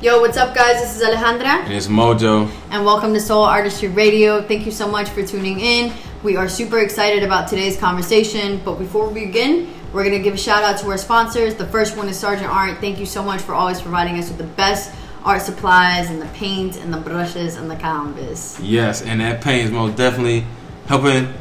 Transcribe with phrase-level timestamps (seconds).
[0.00, 0.80] Yo, what's up, guys?
[0.80, 2.48] This is Alejandra, And it's Mojo.
[2.70, 4.40] and welcome to Soul Artistry Radio.
[4.40, 5.92] Thank you so much for tuning in.
[6.22, 10.34] We are super excited about today's conversation, but before we begin, we're going to give
[10.34, 11.54] a shout out to our sponsors.
[11.56, 12.78] The first one is Sargent Art.
[12.78, 14.94] Thank you so much for always providing us with the best
[15.24, 18.58] art supplies and the paint and the brushes and the canvas.
[18.60, 20.46] Yes, and that paint is most definitely
[20.86, 21.32] helping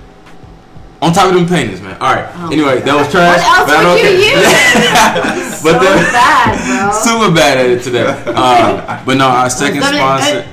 [1.01, 1.95] on top of them paintings, man.
[2.01, 2.27] All right.
[2.37, 3.37] Oh anyway, that was trash.
[3.37, 5.61] What else but I would you use?
[5.63, 6.57] but so then- bad,
[6.91, 7.01] bro.
[7.01, 8.05] super bad at it today.
[8.37, 10.45] Um, but no, our second sponsor.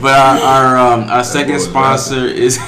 [0.00, 2.58] But our our, um, our second sponsor is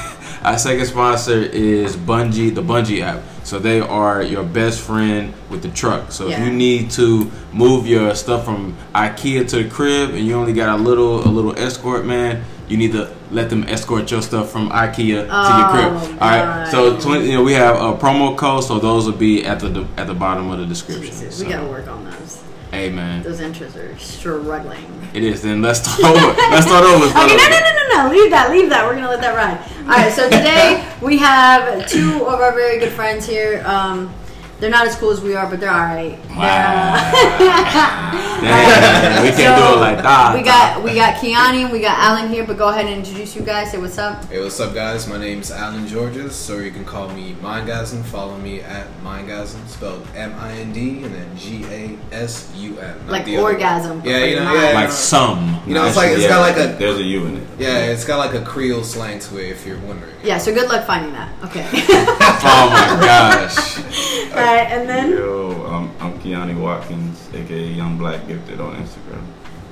[0.43, 3.23] our second sponsor is Bungii, the Bungii app.
[3.45, 6.11] So they are your best friend with the truck.
[6.13, 10.35] So if you need to move your stuff from IKEA to the crib and you
[10.35, 14.23] only got a little a little escort, man, you need to let them escort your
[14.23, 16.23] stuff from IKEA to your Oh, crib.
[16.23, 16.69] All right.
[16.71, 19.87] So 20, you know we have a promo code, so those will be at the
[19.97, 21.07] at the bottom of the description.
[21.07, 22.43] Jesus, So, we gotta work on those.
[22.71, 24.85] Hey man, Those intros are struggling.
[25.15, 25.41] it is.
[25.43, 26.27] Then let's start over.
[26.51, 27.09] let's start over.
[27.09, 27.51] Start Okay, no, over.
[27.51, 28.15] no, no, no, no.
[28.15, 28.51] Leave that.
[28.51, 28.85] Leave that.
[28.87, 29.59] We're gonna let that ride.
[29.83, 30.13] All right.
[30.13, 33.63] So today we have two of our very good friends here.
[33.67, 34.13] Um,
[34.61, 36.19] they're not as cool as we are, but they're all right.
[36.31, 37.13] Uh,
[38.41, 40.33] Damn, we can't do it like that.
[40.35, 42.45] We got we got Kiani and we got Alan here.
[42.47, 43.71] But go ahead and introduce you guys.
[43.73, 44.25] Say what's up.
[44.27, 45.09] Hey, what's up, guys?
[45.09, 48.05] My name's Alan Georges, or you can call me Mindgasm.
[48.05, 53.09] Follow me at Mindgasm, spelled M-I-N-D and then G-A-S-U-M.
[53.09, 54.61] Like the orgasm, Yeah, you know, mind.
[54.61, 55.61] yeah, like some.
[55.67, 57.49] You know, it's like it's Yeah, got like a There's a U in it.
[57.59, 59.51] yeah, it's got like a Creole slang to it.
[59.51, 60.15] If you're wondering.
[60.23, 60.39] Yeah.
[60.39, 61.33] So good luck finding that.
[61.45, 61.67] Okay.
[62.41, 63.79] Oh my gosh.
[64.49, 64.71] All right.
[64.73, 69.23] And then Yo, um, I'm Keanu Watkins, aka Young Black Gifted on Instagram.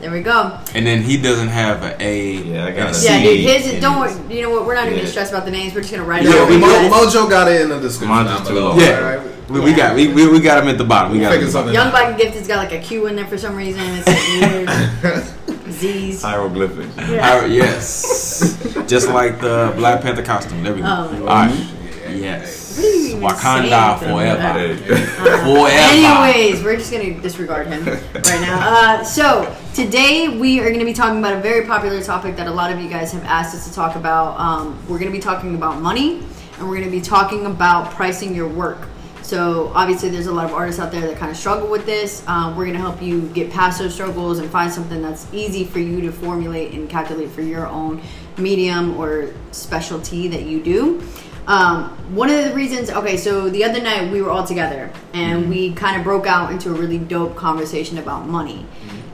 [0.01, 0.59] there we go.
[0.75, 2.33] And then he doesn't have an A.
[2.37, 3.41] Yeah, I got a a C Yeah, dude.
[3.41, 3.99] His in don't.
[4.01, 4.67] worry, You know what?
[4.67, 5.75] We're not even gonna stress about the names.
[5.75, 6.49] We're just gonna write it Yeah, out.
[6.51, 8.69] we, Mo- Mojo got it in the description Mine's down just too below.
[8.71, 8.81] long.
[8.81, 8.99] Yeah.
[9.01, 11.13] Alright, We, we got we, we, we got him at the bottom.
[11.13, 12.83] We We'll got him figure at the something Young Black and Gifted's got like a
[12.85, 13.81] Q in there for some reason.
[13.83, 15.73] It's like weird.
[15.73, 16.23] Z's.
[16.23, 16.97] Hieroglyphics.
[17.11, 17.29] Yeah.
[17.33, 18.57] All right, yes.
[18.87, 20.63] Just like the Black Panther costume.
[20.63, 20.87] There we go.
[20.87, 20.91] Oh,
[21.21, 21.73] All my right.
[22.15, 22.56] Yes.
[22.77, 24.53] What are you even Wakanda forever.
[24.59, 24.77] Hey.
[25.47, 25.69] Forever.
[25.71, 28.59] Anyways, we're just gonna disregard him right now.
[28.61, 32.51] Uh, so today we are gonna be talking about a very popular topic that a
[32.51, 34.39] lot of you guys have asked us to talk about.
[34.39, 36.23] Um, we're gonna be talking about money,
[36.59, 38.87] and we're gonna be talking about pricing your work.
[39.23, 42.23] So obviously, there's a lot of artists out there that kind of struggle with this.
[42.29, 45.79] Um, we're gonna help you get past those struggles and find something that's easy for
[45.79, 48.03] you to formulate and calculate for your own
[48.37, 51.03] medium or specialty that you do.
[51.47, 55.49] Um, one of the reasons, okay, so the other night we were all together and
[55.49, 58.67] we kind of broke out into a really dope conversation about money.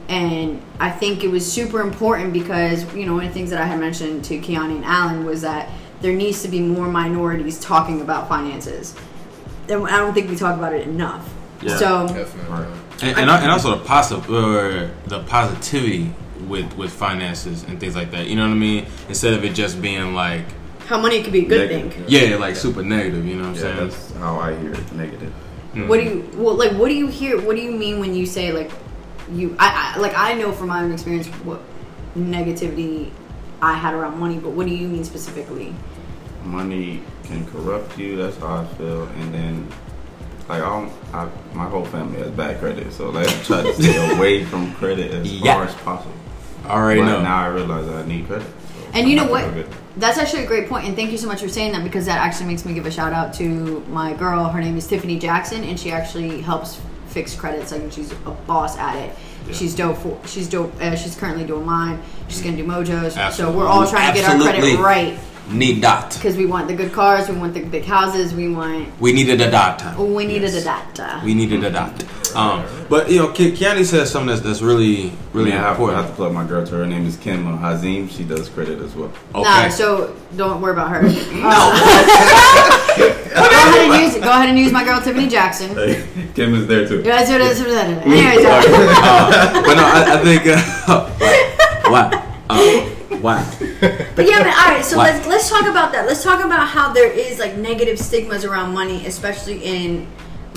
[0.09, 3.61] And I think it was super important because, you know, one of the things that
[3.61, 5.69] I had mentioned to Keanu and Alan was that
[6.01, 8.95] there needs to be more minorities talking about finances.
[9.69, 11.33] And I don't think we talk about it enough.
[11.61, 11.77] Yeah.
[11.77, 12.51] So, Definitely.
[12.51, 12.67] Right.
[13.01, 16.13] And, and, and also the positive or the positivity
[16.47, 18.27] with with finances and things like that.
[18.27, 18.85] You know what I mean?
[19.07, 20.45] Instead of it just being like
[20.85, 21.93] how money could be a good Negative.
[21.93, 22.05] thing.
[22.07, 23.25] yeah, like super negative.
[23.25, 23.89] You know what I'm Yeah, saying?
[23.89, 24.91] that's how I hear it.
[24.93, 25.31] Negative.
[25.73, 25.87] Hmm.
[25.87, 26.73] What do you well like?
[26.73, 27.39] What do you hear?
[27.41, 28.71] What do you mean when you say like
[29.31, 29.55] you?
[29.59, 31.61] I, I like I know from my own experience what
[32.17, 33.09] negativity
[33.61, 35.73] I had around money, but what do you mean specifically?
[36.43, 38.17] Money can corrupt you.
[38.17, 39.03] That's how I feel.
[39.03, 39.67] And then,
[40.49, 44.15] like, I don't, I, my whole family has bad credit, so let's try to stay
[44.15, 45.53] away from credit as Yeah.
[45.55, 46.11] far as possible.
[46.65, 47.21] I already but know.
[47.23, 48.47] now I realize I need credit.
[48.93, 49.41] And you know what?
[49.41, 51.71] not gonna get- That's actually a great point, and thank you so much for saying
[51.73, 54.45] that because that actually makes me give a shout out to my girl.
[54.45, 57.71] Her name is Tiffany Jackson, and she actually helps fix credits.
[57.71, 59.15] Like she's a boss at it.
[59.51, 59.97] She's dope.
[59.97, 60.73] For, she's dope.
[60.81, 62.01] Uh, she's currently doing mine.
[62.27, 63.33] She's gonna do Mojos.
[63.33, 65.17] So we're all trying to get our credit right
[65.49, 66.13] Need dot.
[66.13, 68.87] because we want the good cars, we want the big houses, we want.
[69.01, 69.97] We needed a dot.
[69.99, 71.21] We needed a data.
[71.23, 72.03] We needed a dot.
[72.35, 75.81] Um, but you know, Ke- Keanu says something that's, that's really really Yeah, I have,
[75.81, 76.85] I have to plug my girl to her.
[76.85, 78.09] name is Kim Hazim.
[78.09, 79.11] She does credit as well.
[79.35, 79.43] Okay.
[79.43, 81.01] Nah, so don't worry about her.
[83.35, 85.69] Uh, go ahead and use go ahead and use my girl Tiffany Jackson.
[86.35, 86.97] Kim is there too.
[87.01, 87.61] Yeah, that's what it is.
[87.61, 88.61] Anyways, uh,
[89.03, 90.43] Uh, but no, I, I think.
[90.85, 92.09] Uh, wow.
[92.49, 92.89] Uh,
[93.21, 93.43] wow.
[94.15, 94.83] but yeah, but all right.
[94.85, 95.13] So What?
[95.13, 96.05] let's let's talk about that.
[96.05, 100.07] Let's talk about how there is like negative stigmas around money, especially in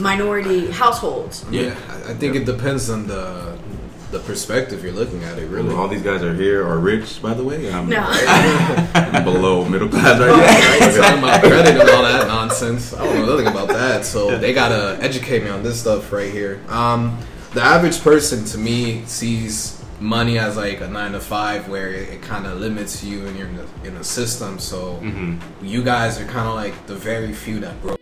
[0.01, 1.45] minority households.
[1.51, 1.75] Yeah.
[1.91, 3.57] I I think it depends on the
[4.13, 5.47] the perspective you're looking at it.
[5.49, 5.75] Really.
[5.75, 7.73] All these guys are here are rich, by the way.
[7.73, 7.99] I'm, No.
[8.95, 11.03] I'm below middle class right Right, now.
[11.03, 12.95] talking about credit and all that nonsense.
[12.95, 14.05] I don't know nothing about that.
[14.05, 16.61] So they gotta educate me on this stuff right here.
[16.69, 17.19] Um,
[17.53, 22.09] the average person to me sees money as like a nine to five, where it,
[22.11, 24.59] it kind of limits you and you're in a, in a system.
[24.61, 25.03] So
[25.63, 27.99] you guys are kind of like the very few that broke.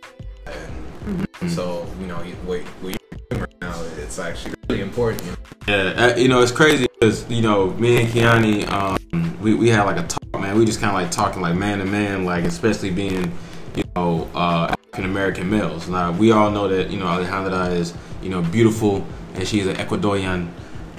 [1.05, 5.23] And So you know what, what you're doing right now, it's actually really important.
[5.23, 5.37] You know?
[5.67, 9.69] Yeah, uh, you know it's crazy because you know me and Kiani, um, we we
[9.69, 10.57] had like a talk, man.
[10.57, 13.31] We just kind of like talking like man to man, like especially being,
[13.75, 15.87] you know, uh, African American males.
[15.87, 19.05] Now we all know that you know Alejandra is you know beautiful
[19.35, 20.49] and she's an Ecuadorian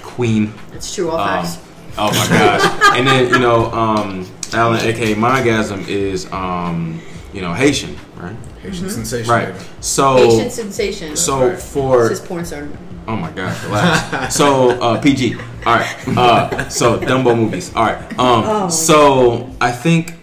[0.02, 0.52] queen.
[0.72, 1.58] It's true, all Um, facts.
[1.98, 2.94] oh my gosh!
[2.98, 7.00] and then you know, um, Alan, aka Mindgasm, is um,
[7.32, 8.36] you know Haitian, right?
[8.66, 9.30] Haitian sensation.
[9.32, 9.54] Right.
[9.80, 11.16] So Asian sensation.
[11.16, 11.58] so right.
[11.58, 12.68] for It's just porn star.
[13.08, 14.34] Oh my gosh, relax.
[14.34, 15.34] so uh, PG.
[15.34, 16.08] All right.
[16.08, 17.72] Uh, so Dumbo movies.
[17.74, 18.02] All right.
[18.18, 18.68] Um, Oh.
[18.68, 20.14] so I think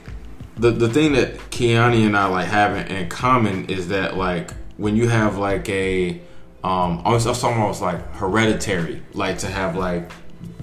[0.58, 4.52] the the thing that Kiani and I like have in, in common is that like
[4.78, 6.20] when you have like a
[6.64, 10.10] um almost it's almost like hereditary like to have like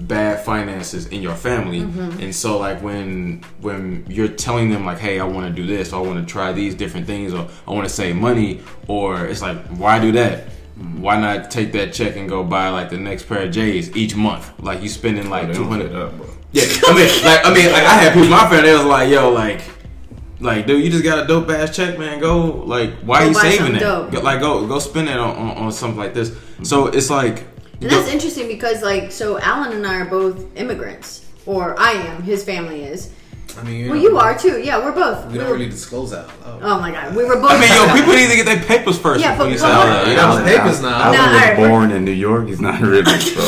[0.01, 2.19] bad finances in your family mm-hmm.
[2.21, 5.93] and so like when when you're telling them like hey i want to do this
[5.93, 9.25] or i want to try these different things or i want to save money or
[9.25, 10.45] it's like why do that
[10.97, 14.15] why not take that check and go buy like the next pair of j's each
[14.15, 16.25] month like you spending like They 200 up, bro.
[16.51, 18.61] yeah, I mean, like, I mean, like, I had people my family.
[18.69, 19.61] They was like, "Yo, like,
[20.41, 22.19] like, dude, you just got a dope ass check, man.
[22.19, 23.79] Go, like, why Go are you saving something that?
[23.79, 24.11] dope.
[24.11, 27.43] Go- Like, go, go spend it on, on, on something like this." So it's like,
[27.81, 32.21] And that's interesting because, like, so Alan and I are both immigrants, or I am.
[32.21, 33.11] His family is.
[33.57, 34.61] I mean, Well, know, you are too.
[34.61, 35.25] Yeah, we're both.
[35.25, 36.25] We We don't were- really disclose that.
[36.45, 36.77] out loud.
[36.77, 37.51] oh my god, we were both.
[37.51, 39.61] I mean, yo, people need to get their papers first Yeah, before but- you but
[39.67, 41.01] say, what- "Oh, yeah, Yeah, yeah." papers now.
[41.01, 42.47] Alan Nah, was alright, we're- born in New York.
[42.47, 43.43] He's not really from.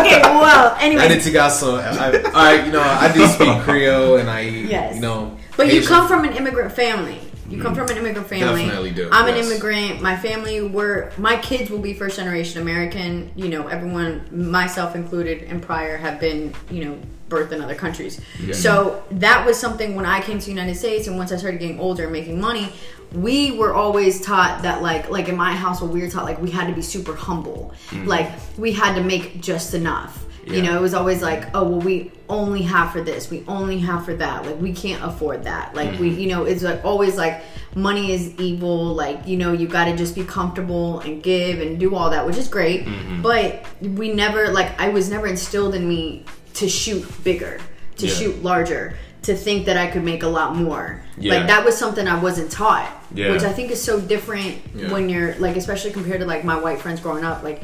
[0.00, 1.02] okay, well, anyway.
[1.02, 1.20] I anyway.
[1.22, 1.76] did got some.
[1.76, 4.96] I, I, you know, I do speak Creole, and I, Yes.
[4.96, 5.36] you know.
[5.56, 7.20] But you come from an immigrant family.
[7.48, 8.64] You come from an immigrant family.
[8.64, 10.02] Definitely do, I'm an immigrant.
[10.02, 13.30] My family were my kids will be first generation American.
[13.36, 16.98] You know, everyone, myself included, and prior have been you know
[17.28, 18.20] birthed in other countries.
[18.52, 21.60] So that was something when I came to the United States, and once I started
[21.60, 22.72] getting older and making money,
[23.12, 26.50] we were always taught that like like in my household we were taught like we
[26.50, 28.06] had to be super humble, mm.
[28.06, 30.26] like we had to make just enough.
[30.56, 33.78] You know, it was always like, oh well, we only have for this, we only
[33.80, 34.46] have for that.
[34.46, 35.74] Like we can't afford that.
[35.74, 36.20] Like we, mm-hmm.
[36.20, 37.42] you know, it's like always like
[37.74, 38.94] money is evil.
[38.94, 42.26] Like you know, you got to just be comfortable and give and do all that,
[42.26, 42.86] which is great.
[42.86, 43.22] Mm-hmm.
[43.22, 46.24] But we never like I was never instilled in me
[46.54, 47.60] to shoot bigger,
[47.96, 48.14] to Yeah.
[48.14, 51.02] shoot larger, to think that I could make a lot more.
[51.18, 51.34] Yeah.
[51.34, 53.32] Like that was something I wasn't taught, Yeah.
[53.32, 54.92] which I think is so different Yeah.
[54.92, 57.62] when you're like, especially compared to like my white friends growing up, like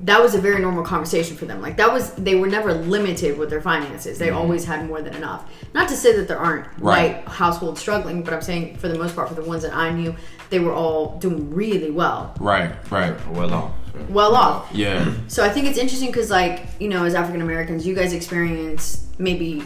[0.00, 1.62] that was a very normal conversation for them.
[1.62, 4.18] Like that was they were never limited with their finances.
[4.18, 5.48] They always had more than enough.
[5.72, 6.86] Not to say that there aren't Mm-hmm.
[6.86, 7.14] Right.
[7.16, 9.90] white households struggling, but I'm saying for the most part, for the ones that I
[9.92, 10.14] knew,
[10.50, 13.72] they were all doing really well, right, right, well off.
[14.08, 14.68] well off.
[14.72, 18.12] yeah, So I think it's interesting because, like, you know, as African Americans, you guys
[18.12, 19.62] experience maybe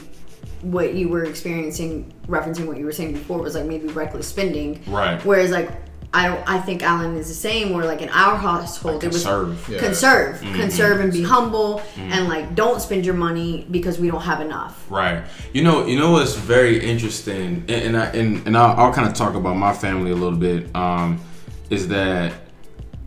[0.63, 4.83] what you were experiencing, referencing what you were saying before, was like maybe reckless spending.
[4.87, 5.23] Right.
[5.25, 5.71] Whereas, like,
[6.13, 6.49] I don't.
[6.49, 7.75] I think Alan is the same.
[7.75, 9.69] Where like in our household, it was conserve.
[9.69, 9.79] Yeah.
[9.79, 10.55] conserve, mm-hmm.
[10.55, 11.29] conserve, and be mm-hmm.
[11.29, 12.13] humble, mm-hmm.
[12.13, 14.91] and like don't spend your money because we don't have enough.
[14.91, 15.25] Right.
[15.53, 15.87] You know.
[15.87, 19.35] You know what's very interesting, and, and I and, and I'll, I'll kind of talk
[19.35, 20.75] about my family a little bit.
[20.75, 21.21] Um,
[21.69, 22.33] is that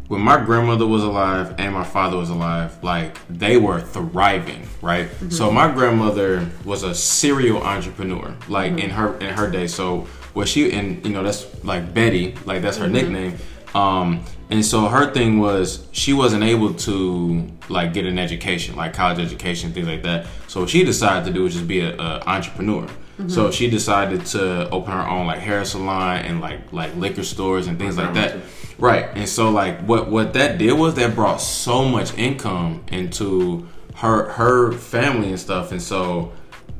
[0.07, 5.09] when my grandmother was alive and my father was alive, like they were thriving, right?
[5.29, 9.67] So my grandmother was a serial entrepreneur, like in her in her day.
[9.67, 13.37] So what she and you know that's like Betty, like that's her nickname.
[13.73, 18.93] Um, and so her thing was she wasn't able to like get an education, like
[18.93, 20.27] college education, things like that.
[20.47, 22.87] So what she decided to do was just be a, a entrepreneur.
[23.27, 27.67] So she decided to open her own like hair salon and like like liquor stores
[27.67, 28.39] and things like that.
[28.79, 29.09] Right.
[29.13, 34.29] And so like what what that did was that brought so much income into her
[34.29, 35.71] her family and stuff.
[35.71, 36.33] And so,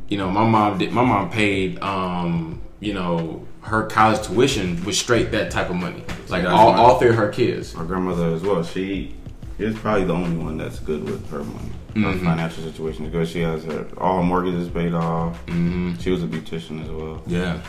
[0.10, 5.00] you know, my mom did my mom paid um, you know, her college tuition was
[5.00, 6.04] straight that type of money.
[6.28, 6.80] Like that's all, right.
[6.80, 7.74] all three of her kids.
[7.76, 8.62] My grandmother as well.
[8.64, 9.16] She
[9.60, 11.70] is probably the only one that's good with her money.
[11.94, 12.24] Her Mhm.
[12.24, 13.28] financial situation is good.
[13.28, 15.38] She has her all her mortgages paid off.
[15.48, 17.22] hmm She was a beautician as well.
[17.28, 17.60] Yeah.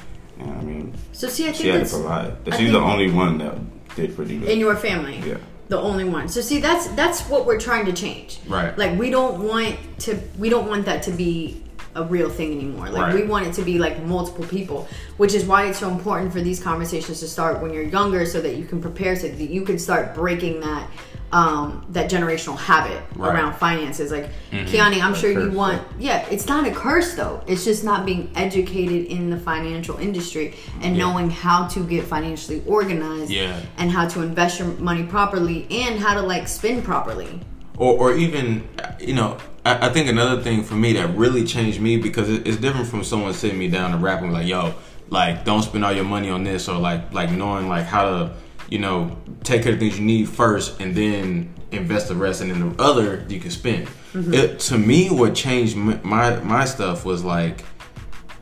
[0.40, 2.44] And I mean, So see, I she think had to provide.
[2.44, 3.54] But I she's the only one that
[3.96, 4.48] did pretty good.
[4.48, 5.22] in your family.
[5.26, 5.36] yeah.
[5.68, 6.28] the only one.
[6.28, 8.38] So see, that's that's what we're trying to change.
[8.46, 8.76] Right.
[8.78, 11.62] Like we don't want to we don't want that to be
[11.94, 12.88] a real thing anymore.
[12.88, 13.14] Like Right.
[13.14, 16.40] we want it to be like multiple people, which is why it's so important for
[16.40, 19.62] these conversations to start when you're younger, so that you can prepare so that you
[19.62, 20.86] can start breaking that
[21.32, 23.32] um, that generational habit Right.
[23.34, 24.12] around finances.
[24.12, 25.82] Like Kiani, I'm sure you curse, want.
[25.98, 27.40] Yeah, it's not a curse though.
[27.46, 31.04] It's just not being educated in the financial industry and Yeah.
[31.06, 33.56] knowing how to get financially organized Yeah.
[33.78, 37.40] and how to invest your money properly and how to like spend properly.
[37.78, 38.62] or, or even
[39.00, 42.46] you know I, I think another thing for me that really changed me because it,
[42.46, 44.74] it's different from someone sitting me down to rap and rapping like yo
[45.10, 48.32] like don't spend all your money on this or like like knowing like how to
[48.72, 49.14] you know,
[49.44, 52.82] take care of things you need first, and then invest the rest, and then the
[52.82, 53.86] other you can spend.
[53.86, 54.32] Mm-hmm.
[54.32, 57.66] It, to me, what changed my my stuff was like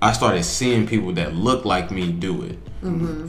[0.00, 2.58] I started seeing people that look like me do it.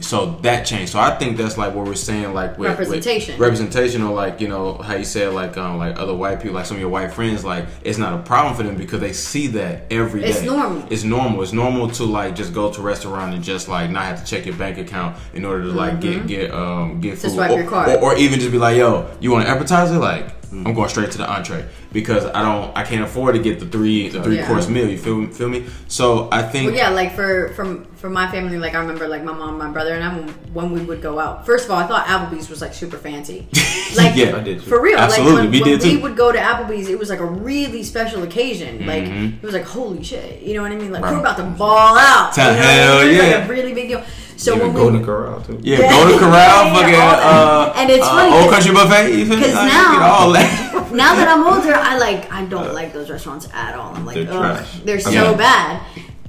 [0.00, 0.92] So that changed.
[0.92, 3.38] So I think that's like what we're saying, like with, with Representation.
[3.38, 6.64] representation, or like you know how you said like um like other white people, like
[6.66, 9.48] some of your white friends, like it's not a problem for them because they see
[9.48, 10.28] that every day.
[10.30, 10.86] It's normal.
[10.90, 11.42] It's normal.
[11.42, 14.24] It's normal to like just go to a restaurant and just like not have to
[14.24, 17.20] check your bank account in order to like get get um get Mm-hmm.
[17.20, 17.88] To food, swipe or, your card.
[17.90, 19.98] or, or even just be like, yo, you want an appetizer?
[19.98, 23.60] Like I'm going straight to the entree because I don't, I can't afford to get
[23.60, 24.46] the three the three Yeah.
[24.46, 24.88] course meal.
[24.88, 25.66] You feel feel me?
[25.88, 29.22] So I think Well, yeah, like for from for my family, like I remember, like
[29.24, 31.46] my mom, my brother, and I when, when we would go out.
[31.46, 33.46] First of all, I thought Applebee's was like super fancy.
[33.94, 34.36] Like Yeah.
[34.36, 34.70] I did too.
[34.70, 34.96] for real.
[34.98, 36.00] Absolutely, like when, we when did we too.
[36.02, 38.86] would go to Applebee's, it was like a really special occasion.
[38.86, 39.34] Like Mhm.
[39.36, 40.90] it was like holy shit, you know what I mean?
[40.92, 41.12] Like Right.
[41.12, 42.32] we're about to ball out.
[42.36, 43.04] To you know hell mean?
[43.04, 43.36] It was, yeah.
[43.36, 44.02] like a really big deal.
[44.38, 45.58] So Even when Golden we Corral too.
[45.62, 45.90] yeah, Yeah.
[45.92, 46.32] go to Corral,
[46.64, 49.12] Yeah, fucking all uh, And it's uh, funny Old 'cause- Country Buffet.
[49.14, 50.92] You feel Like, now- get all that.
[50.92, 53.94] now that I'm older, I like I don't like those restaurants at all.
[53.94, 55.34] I'm like, They're ugh, they're so Yeah.
[55.34, 55.82] bad.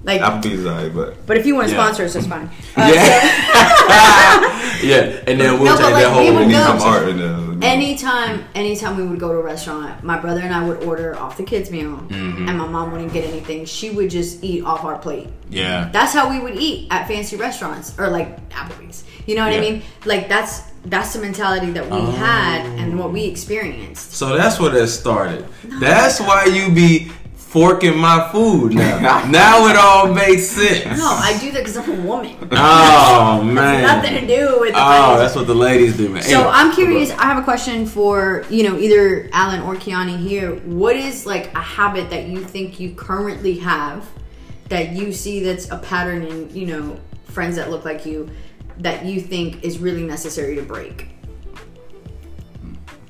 [0.05, 1.81] Like, Applebee's alright, but but if you want to Yeah.
[1.83, 2.49] sponsor us, that's fine.
[2.75, 6.45] Uh, yeah, yeah, and then we'll No, take but, that whole.
[6.45, 7.69] we some art in there.
[7.69, 11.37] Anytime, anytime we would go to a restaurant, my brother and I would order off
[11.37, 12.47] the kids' meal, Mm-hmm.
[12.49, 13.63] and my mom wouldn't get anything.
[13.65, 15.29] She would just eat off our plate.
[15.49, 19.05] Yeah, That's how we would eat at fancy restaurants or like Applebee's.
[19.25, 19.83] You know what I mean?
[20.03, 24.13] Like that's that's the mentality that we had and what we experienced.
[24.13, 25.45] so that's where that started.
[25.79, 29.25] That's why you be forking my food now.
[29.29, 30.97] now it all makes sense.
[30.99, 32.35] No, I do that because I'm a woman.
[32.51, 33.83] Oh man.
[33.83, 35.19] Nothing to do with the Oh, finance.
[35.21, 36.23] that's what the ladies do, man.
[36.23, 37.11] So Anyway, I'm curious.
[37.11, 40.55] I have a question for you know either Alan or Kiani here.
[40.65, 44.07] What is like a habit that you think you currently have
[44.69, 48.29] that you see that's a pattern in you know friends that look like you
[48.79, 51.09] that you think is really necessary to break?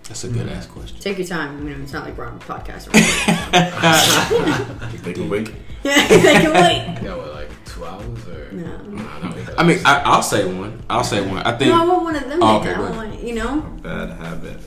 [0.08, 1.00] That's a good ass question.
[1.00, 1.67] Take your time.
[1.67, 2.93] You know, it's not like we're on a podcast.
[2.93, 4.93] Right?
[5.03, 5.51] They can wait.
[5.84, 7.00] yeah, they can wait.
[7.03, 8.51] Yeah, what, like two hours or?
[8.53, 8.77] No.
[8.77, 10.82] Nah, no, I mean, I, I'll say one.
[10.89, 11.39] I'll say one.
[11.43, 11.74] I think.
[11.74, 12.39] No, I want one of them.
[12.41, 14.60] Oh, okay, I want, you know A Bad habit.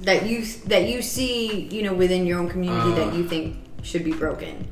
[0.00, 2.96] that you that you see you know within your own community Uh.
[2.96, 4.68] that you think should be broken.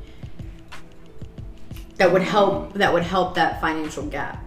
[1.97, 2.73] That would help.
[2.73, 4.42] That would help that financial gap.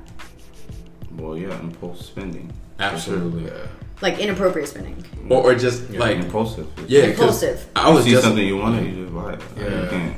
[1.17, 2.53] Well, yeah, impulse spending.
[2.79, 3.47] Absolutely.
[3.47, 3.67] yeah.
[4.03, 5.03] like inappropriate spending.
[5.31, 6.69] Or, or just Yeah, like impulsive.
[6.87, 7.67] Yeah, Impulsive.
[7.75, 9.41] I was see just something you want, you just buy it.
[9.41, 9.83] Like, Yeah.
[9.83, 10.17] You can't.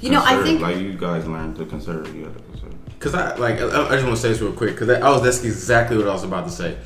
[0.00, 2.14] You know, I think like you guys learned to conserve.
[2.14, 2.74] You gotta conserve.
[2.98, 5.22] Cause I like I, I just want to say this real quick because I was
[5.22, 6.76] that's exactly what I was about to say.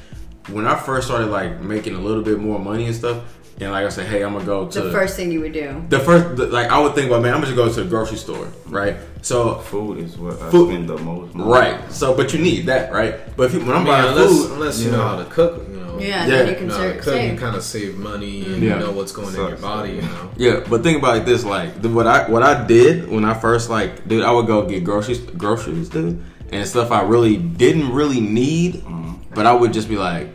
[0.48, 3.24] When I first started like making a little bit more money and stuff,
[3.60, 5.84] and like I said, hey, I'm gonna go to the first thing you would do.
[5.88, 8.16] the first the, like I would think about man, I'm gonna go to the grocery
[8.16, 8.96] store, right?
[9.22, 10.70] So Food is what I Food.
[10.70, 11.34] spend the most.
[11.34, 11.50] money.
[11.50, 13.14] right, so but you need that, right?
[13.36, 14.96] But if you, when I'm I mean, buying unless, food, unless you Yeah.
[14.96, 15.98] know how to cook, you know.
[15.98, 16.26] Yeah, Yeah.
[16.28, 17.38] then you You can know how to ser- you save.
[17.40, 18.74] kind of save money and Yeah.
[18.74, 20.30] you know what's going in your body, you know.
[20.36, 23.34] Yeah, but think about it this like the, what I what I did when I
[23.34, 27.92] first like dude I would go get groceries groceries dude and stuff I really didn't
[27.92, 29.16] really need, Mhm.
[29.34, 30.28] but I would just be like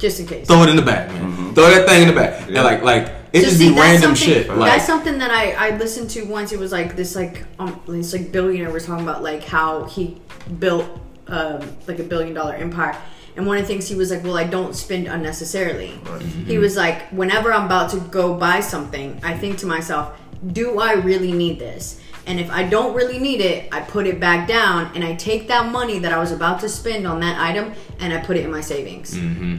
[0.00, 0.46] just in case.
[0.48, 1.54] throw it in the back, man, Mhm.
[1.54, 2.40] throw that thing in the back.
[2.48, 2.56] Yeah.
[2.56, 4.48] and like like it So just see, be random shit.
[4.48, 6.50] Like that's something that I, I listened to once.
[6.52, 10.20] It was like this like um this like billionaire was talking about like how he
[10.58, 10.86] built
[11.28, 12.96] um like a billion dollar empire.
[13.36, 15.92] And one of the things he was like, well, I don't spend unnecessarily.
[16.04, 16.20] Right.
[16.22, 20.18] He was like, whenever I'm about to go buy something, I think to myself,
[20.52, 22.00] do I really need this?
[22.26, 25.46] And if I don't really need it, I put it back down and I take
[25.48, 28.44] that money that I was about to spend on that item and I put it
[28.44, 29.14] in my savings.
[29.16, 29.58] hmm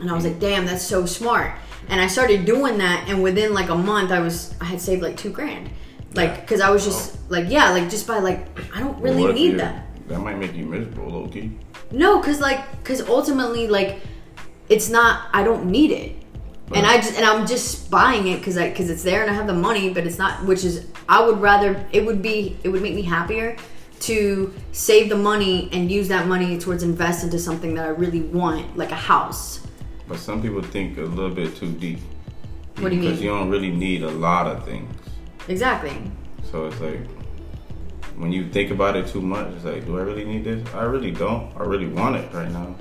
[0.00, 1.54] And I was like, damn, that's so smart.
[1.88, 5.02] And I started doing that, and within like a month, I was I had saved
[5.02, 5.70] like two grand,
[6.14, 7.20] like because I was just oh.
[7.30, 9.86] like, yeah, like just by like I don't really What if need that.
[10.08, 11.52] That might make you miserable, low key.
[11.90, 14.00] No, because like because ultimately like
[14.68, 16.16] it's not I don't need it,
[16.74, 19.34] and I just and I'm just buying it because I because it's there and I
[19.34, 20.44] have the money, but it's not.
[20.44, 23.56] Which is I would rather it would be it would make me happier
[24.00, 28.20] to save the money and use that money towards invest into something that I really
[28.20, 29.60] want, like a house.
[30.08, 32.00] But some people think a little bit too deep.
[32.78, 33.10] What do you mean?
[33.10, 34.90] Because you don't really need a lot of things.
[35.48, 35.92] Exactly.
[36.50, 37.00] So it's like
[38.16, 40.66] when you think about it too much, it's like, do I really need this?
[40.74, 41.54] I really don't.
[41.56, 42.74] I really want it right now.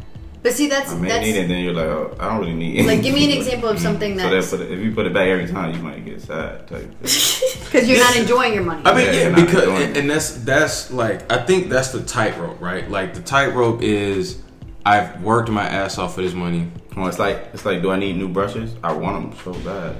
[0.43, 2.53] But see, that's I may that's need it, then you're like, oh, I don't really
[2.53, 2.85] need it.
[2.85, 5.13] like give me an example of something so that put it, if you put it
[5.13, 6.67] back every time, you might get sad.
[6.67, 6.69] Type.
[6.69, 6.91] thing.
[7.65, 8.81] because you're not enjoying your money.
[8.85, 12.61] I mean, Yeah, yeah, because and, and that's that's like I think that's the tightrope,
[12.61, 12.89] right?
[12.89, 14.41] Like the tightrope is
[14.85, 16.71] I've worked my ass off for this money.
[16.97, 18.75] Well, it's like it's like, do I need new brushes?
[18.83, 19.95] I want them so bad.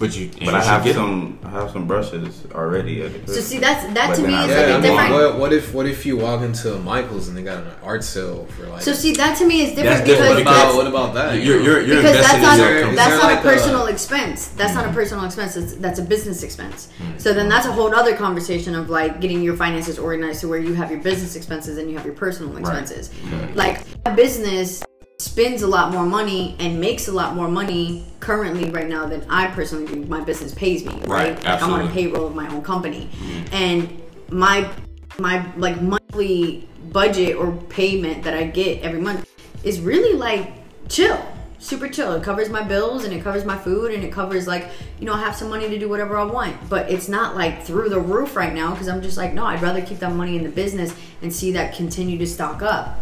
[0.00, 1.02] But you, But I you should have get 'em.
[1.02, 1.38] some.
[1.44, 3.34] I have some brushes already at the.
[3.34, 5.12] So see, that's that But to me I- is Yeah, like I a mean, different.
[5.12, 8.46] what, what if what if you walk into Michael's and they got an art sale
[8.56, 8.82] for like?
[8.82, 11.14] So see, that to me is different That's different because what that's, about what about
[11.14, 11.34] that?
[11.42, 13.52] you You're, you're, you're because that's investing not in your that's not like a a-
[13.52, 14.48] personal expense.
[14.50, 15.56] That's not a personal expense.
[15.56, 16.90] It's, that's a business expense.
[17.02, 17.20] Mm.
[17.20, 20.60] So then that's a whole other conversation of like getting your finances organized to where
[20.60, 23.10] you have your business expenses and you have your personal expenses.
[23.56, 24.84] Like a business
[25.20, 29.24] spends a lot more money and makes a lot more money currently right now than
[29.28, 30.04] I personally do.
[30.04, 31.34] My business pays me, right?
[31.34, 33.54] Right, Like I'm on a payroll of my own company, mm-hmm.
[33.54, 34.70] and my
[35.18, 39.28] my like monthly budget or payment that I get every month
[39.64, 40.52] is really like
[40.88, 41.20] chill,
[41.68, 42.12] super chill.
[42.14, 45.12] It covers my bills and it covers my food and it covers like you know
[45.12, 46.68] I have some money to do whatever I want.
[46.68, 49.62] But it's not like through the roof right now because I'm just like no, I'd
[49.62, 52.98] rather keep that money in the business and see that continue to stock up.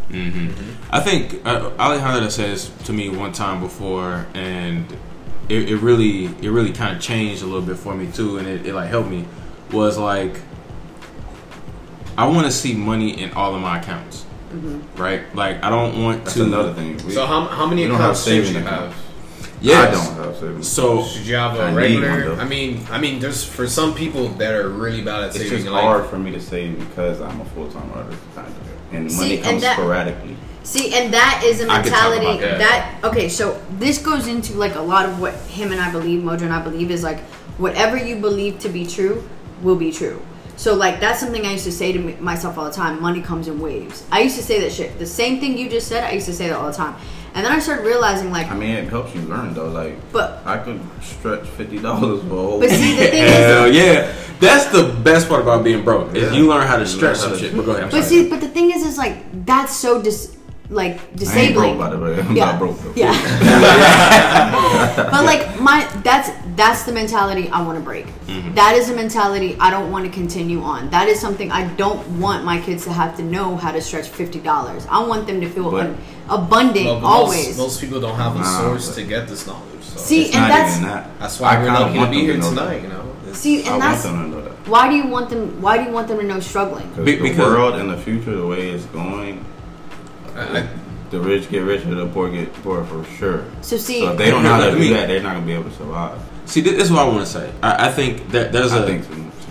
[0.91, 4.87] I think uh, Alejandra says to me one time before, and
[5.49, 8.49] it, it really, it really kind of changed a little bit for me too, and
[8.49, 9.25] it, it like helped me.
[9.73, 10.41] Was like,
[12.17, 15.01] I want to see money in all of my accounts, Mm-hmm.
[15.03, 15.35] right?
[15.35, 16.45] Like, I don't want That's to.
[16.45, 16.97] another thing.
[17.07, 18.95] We, So how, how many we don't have accounts should saving you accounts.
[18.97, 19.03] have?
[19.63, 20.69] Yeah, I don't have savings.
[20.69, 22.11] So Should you have I a need regular?
[22.11, 22.37] one, though.
[22.37, 25.59] I mean, I mean, there's for some people that are really bad at it's saving.
[25.59, 28.95] just like, hard for me to save because I'm a full time artist, kind of,
[28.95, 30.37] and See, money and comes that- sporadically.
[30.63, 32.59] See, and that is a I could talk mentality that.
[32.59, 33.29] that okay.
[33.29, 36.53] So this goes into like a lot of what him and I believe, Mojo and
[36.53, 37.21] I believe is like
[37.57, 39.23] whatever you believe to be true
[39.63, 40.21] will be true.
[40.57, 43.01] So like that's something I used to say to myself all the time.
[43.01, 44.05] Money comes in waves.
[44.11, 44.99] I used to say that shit.
[44.99, 46.05] The same thing you just said.
[46.05, 46.97] I used to say that all the time.
[47.35, 49.69] And then I started realizing like, I mean, it helps you learn though.
[49.69, 52.61] Like, but I could stretch fifty dollars for a whole.
[52.61, 53.77] but see the thing hell is.
[53.77, 56.33] yeah, that's the best part about being broke is Yeah.
[56.39, 57.55] you learn how to stretch some to- shit.
[57.55, 57.85] But go ahead.
[57.85, 58.23] I'm But sorry.
[58.25, 60.35] see, but the thing is, is like that's so dis
[60.71, 61.55] like I ain't disabling.
[61.55, 62.17] broke by the way.
[62.35, 62.45] Yeah.
[62.47, 62.93] not broke though.
[62.97, 63.13] Yeah.
[65.11, 68.07] but like my that's that's the mentality I want to break.
[68.27, 68.55] Mm-hmm.
[68.55, 70.91] That is a mentality I don't want to continue on.
[70.91, 74.09] That is something I don't want my kids to have to know how to stretch
[74.09, 74.87] fifty dollars.
[74.91, 77.49] I want them to feel But- un- abundant well, always.
[77.49, 79.83] Most, most people don't have a Nah, source to get this knowledge.
[79.83, 81.19] So See, It's and not that's even that.
[81.21, 82.67] that's why I we're kinda lucky to be here know tonight.
[82.67, 82.83] that.
[82.83, 83.03] You know.
[83.27, 84.53] It's- see, I and want that's them to know that.
[84.69, 85.61] why do you want them?
[85.63, 86.89] Why do you want them to know struggling?
[86.91, 89.45] Because Be- the world in the future, the way it's going,
[90.37, 90.69] I- I-
[91.11, 93.45] the rich get richer, the poor get poorer for sure.
[93.63, 95.35] So see, So if they don't know how to Let me- do that, they're not
[95.35, 96.19] gonna be able to survive.
[96.47, 97.49] See, this is what I want to say.
[97.63, 99.11] I, I think that there's I a think so.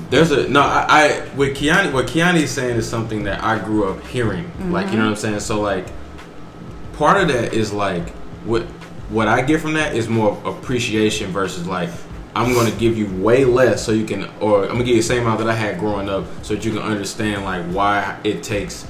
[0.09, 0.61] there's a no.
[0.61, 4.43] I, I what Kiani what Kiani is saying is something that I grew up hearing.
[4.45, 4.71] Mm-hmm.
[4.73, 5.39] Like you know what I'm saying.
[5.39, 5.85] So like,
[6.97, 8.09] part of that is like
[8.45, 8.63] what
[9.09, 11.89] what I get from that is more appreciation versus like
[12.35, 15.01] I'm going to give you way less so you can, or I'm gonna give you
[15.01, 18.17] the same amount that I had growing up so that you can understand like why
[18.25, 18.85] it takes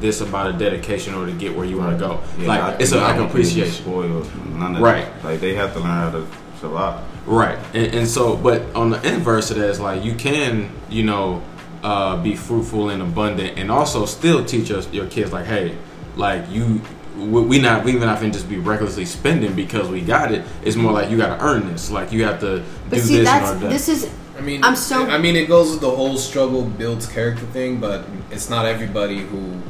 [0.00, 2.20] this about a dedication or to get where you want to go.
[2.38, 3.84] Yeah, like I- it's a, I like want people to be appreciation.
[3.84, 5.06] Spoiled, none of Right.
[5.22, 5.24] that.
[5.24, 6.26] Like they have to learn how to
[6.60, 7.00] survive.
[7.26, 11.02] Right, and, and so, but on the inverse of that is like you can, you
[11.04, 11.42] know,
[11.82, 15.76] uh, be fruitful and abundant, and also still teach us your kids like, hey,
[16.16, 16.80] like you,
[17.16, 20.44] we we not we even not finna just be recklessly spending because we got it.
[20.64, 21.90] It's more like you got to earn this.
[21.90, 24.62] Like you have to but do see, this in that's order this is I mean,
[24.64, 28.48] I'm so- I mean, it goes with the whole struggle builds character thing, but it's
[28.48, 29.60] not everybody who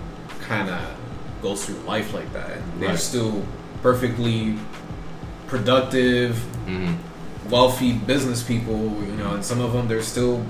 [0.48, 0.80] kind of
[1.42, 2.56] goes through life like that.
[2.80, 2.98] They're Right.
[2.98, 3.44] still
[3.82, 4.56] perfectly
[5.46, 6.96] productive, Mhm.
[7.48, 10.42] wealthy business people, you know, and some of them they're still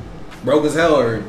[0.44, 1.22] broke as hell, or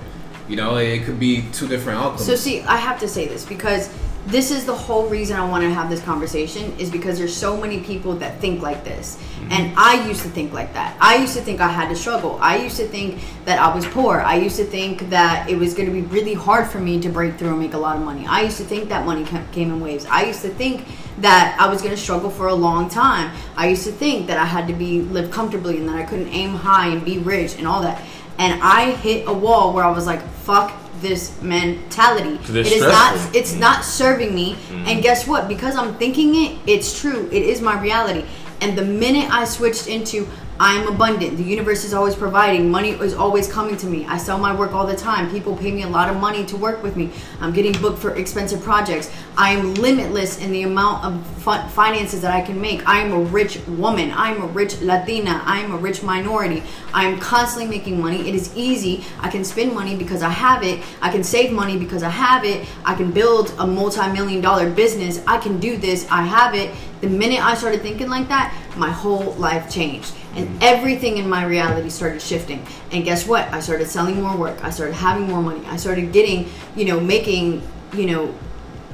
[0.47, 2.25] you know, it could be two different outcomes.
[2.25, 3.89] So see, I have to say this because
[4.27, 7.57] this is the whole reason I want to have this conversation is because there's so
[7.57, 9.15] many people that think like this.
[9.15, 9.51] Mm-hmm.
[9.51, 10.95] And I used to think like that.
[11.01, 12.37] I used to think I had to struggle.
[12.41, 14.21] I used to think that I was poor.
[14.21, 17.09] I used to think that it was going to be really hard for me to
[17.09, 18.27] break through and make a lot of money.
[18.27, 20.05] I used to think that money came in waves.
[20.05, 20.85] I used to think
[21.19, 23.35] that I was going to struggle for a long time.
[23.55, 26.29] I used to think that I had to be live comfortably and that I couldn't
[26.29, 28.01] aim high and be rich and all that.
[28.37, 32.37] And I hit a wall where I was like, fuck this mentality.
[32.51, 33.39] They're It is not stressful.
[33.39, 34.53] it's not serving me.
[34.53, 34.87] Mm-hmm.
[34.87, 35.47] And guess what?
[35.47, 37.27] Because I'm thinking it, it's true.
[37.31, 38.25] It is my reality.
[38.61, 40.27] And the minute I switched into
[40.61, 41.37] I'm abundant.
[41.37, 42.69] The universe is always providing.
[42.69, 44.05] Money is always coming to me.
[44.07, 45.31] I sell my work all the time.
[45.31, 47.11] People pay me a lot of money to work with me.
[47.39, 49.09] I'm getting booked for expensive projects.
[49.37, 52.85] I am limitless in the amount of fi- finances that I can make.
[52.85, 54.11] I am a rich woman.
[54.11, 55.41] I am a rich Latina.
[55.45, 56.61] I am a rich minority.
[56.93, 58.27] I am constantly making money.
[58.27, 59.05] It is easy.
[59.21, 60.83] I can spend money because I have it.
[61.01, 62.67] I can save money because I have it.
[62.83, 65.23] I can build a multi-million dollar business.
[65.25, 66.05] I can do this.
[66.11, 66.75] I have it.
[66.99, 70.15] The minute I started thinking like that, my whole life changed.
[70.39, 72.65] And everything in my reality started shifting.
[72.91, 73.51] And guess what?
[73.53, 74.63] I started selling more work.
[74.63, 75.65] I started having more money.
[75.67, 77.61] I started getting, you know, making,
[77.93, 78.33] you know,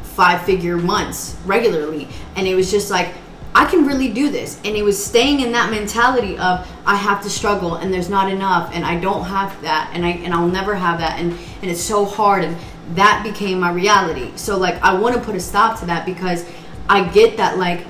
[0.02, 2.08] five figure months regularly.
[2.36, 3.14] And it was just like
[3.54, 4.60] I can really do this.
[4.66, 8.32] And it was staying in that mentality of I have to struggle and there's not
[8.32, 11.32] enough and I don't have that and I and I'll never have that and
[11.62, 12.58] and it's so hard and
[12.96, 14.32] that became my reality.
[14.36, 16.46] So like I want to put a stop to that because
[16.90, 17.88] I get that like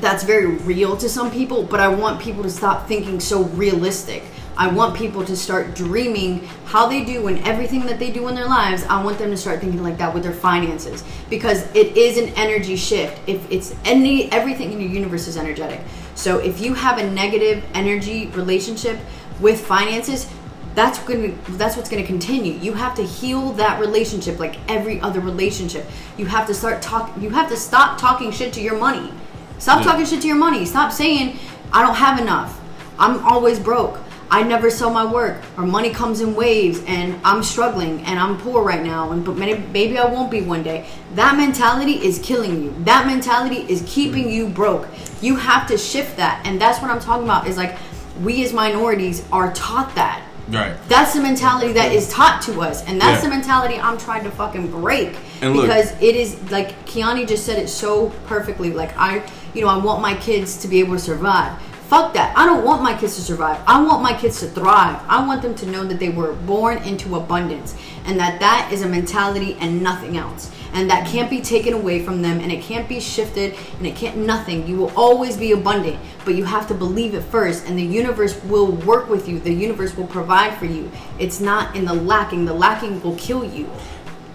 [0.00, 4.22] that's very real to some people, but I want people to stop thinking so realistic.
[4.56, 8.34] I want people to start dreaming how they do and everything that they do in
[8.34, 8.82] their lives.
[8.84, 12.30] I want them to start thinking like that with their finances because it is an
[12.34, 13.20] energy shift.
[13.28, 15.80] If it's any everything in your universe is energetic.
[16.16, 18.98] So if you have a negative energy relationship
[19.40, 20.28] with finances,
[20.74, 22.54] that's going to that's what's going to continue.
[22.54, 25.86] You have to heal that relationship like every other relationship.
[26.16, 29.12] You have to start talk you have to stop talking shit to your money.
[29.58, 29.90] Stop Yeah.
[29.90, 30.64] talking shit to your money.
[30.64, 31.38] Stop saying
[31.72, 32.58] I don't have enough.
[32.98, 33.98] I'm always broke.
[34.30, 38.36] I never sell my work, or money comes in waves, and I'm struggling, and I'm
[38.36, 40.86] poor right now, and but maybe, maybe I won't be one day.
[41.14, 42.74] That mentality is killing you.
[42.84, 44.32] That mentality is keeping mm.
[44.34, 44.86] you broke.
[45.22, 47.46] You have to shift that, and that's what I'm talking about.
[47.46, 47.78] Is like
[48.22, 50.22] we as minorities are taught that.
[50.50, 50.74] Right.
[50.88, 53.30] That's the mentality that is taught to us, and that's Yeah.
[53.30, 55.16] the mentality I'm trying to fucking break.
[55.40, 58.72] And look- because it is like Kiani just said it so perfectly.
[58.72, 59.22] Like I,
[59.54, 61.60] you know, I want my kids to be able to survive.
[61.88, 62.36] Fuck that.
[62.36, 63.62] I don't want my kids to survive.
[63.66, 65.00] I want my kids to thrive.
[65.08, 68.82] I want them to know that they were born into abundance and that that is
[68.82, 70.52] a mentality and nothing else.
[70.74, 73.96] And that can't be taken away from them and it can't be shifted and it
[73.96, 74.66] can't nothing.
[74.66, 78.38] You will always be abundant, but you have to believe it first and the universe
[78.44, 79.40] will work with you.
[79.40, 80.90] The universe will provide for you.
[81.18, 82.44] It's not in the lacking.
[82.44, 83.70] The lacking will kill you.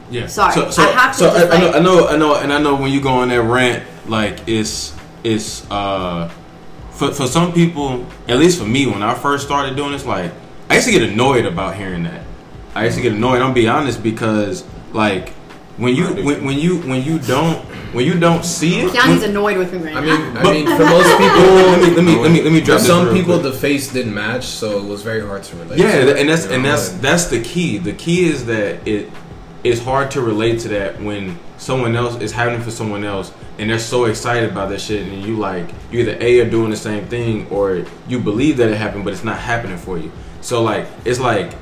[0.09, 0.25] Yeah.
[0.25, 2.51] Sorry, So, so, I have to so I, I know, I know, I know, and
[2.51, 6.29] I know when you go on that rant, like it's it's uh
[6.91, 10.31] for for some people, at least for me, when I first started doing this, like
[10.69, 12.23] I used to get annoyed about hearing that.
[12.75, 13.35] I used to get annoyed.
[13.35, 15.29] I'm gonna be honest because like
[15.77, 17.57] when you when, when you when you don't
[17.93, 18.91] when you don't see it.
[18.91, 20.17] Kiani's when- annoyed with me right I now.
[20.17, 22.79] mean, I mean, for most people, let me let me let me let me drop
[22.79, 23.53] this some real people, quick.
[23.53, 25.79] the face didn't match, so it was very hard to relate.
[25.79, 27.77] Yeah, to it, and that's you and know, that's and- that's the key.
[27.79, 29.09] The key is that it
[29.63, 33.69] it's hard to relate to that when someone else is happening for someone else and
[33.69, 36.75] they're so excited about that shit and you like you either A are doing the
[36.77, 40.11] same thing or you believe that it happened but it's not happening for you.
[40.41, 41.53] So like it's like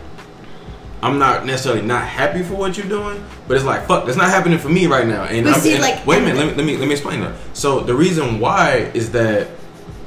[1.03, 4.29] I'm not necessarily not happy for what you're doing, but it's like fuck, that's not
[4.29, 5.23] happening for me right now.
[5.23, 7.35] And, see, and- like- wait a minute, let me let me let me explain that.
[7.53, 9.47] So the reason why is that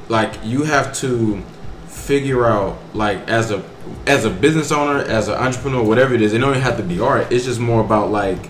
[0.09, 1.41] like you have to
[1.87, 3.63] figure out like as a
[4.07, 6.83] as a business owner, as an entrepreneur, whatever it is, it don't even have to
[6.83, 7.31] be art.
[7.31, 8.49] It's just more about like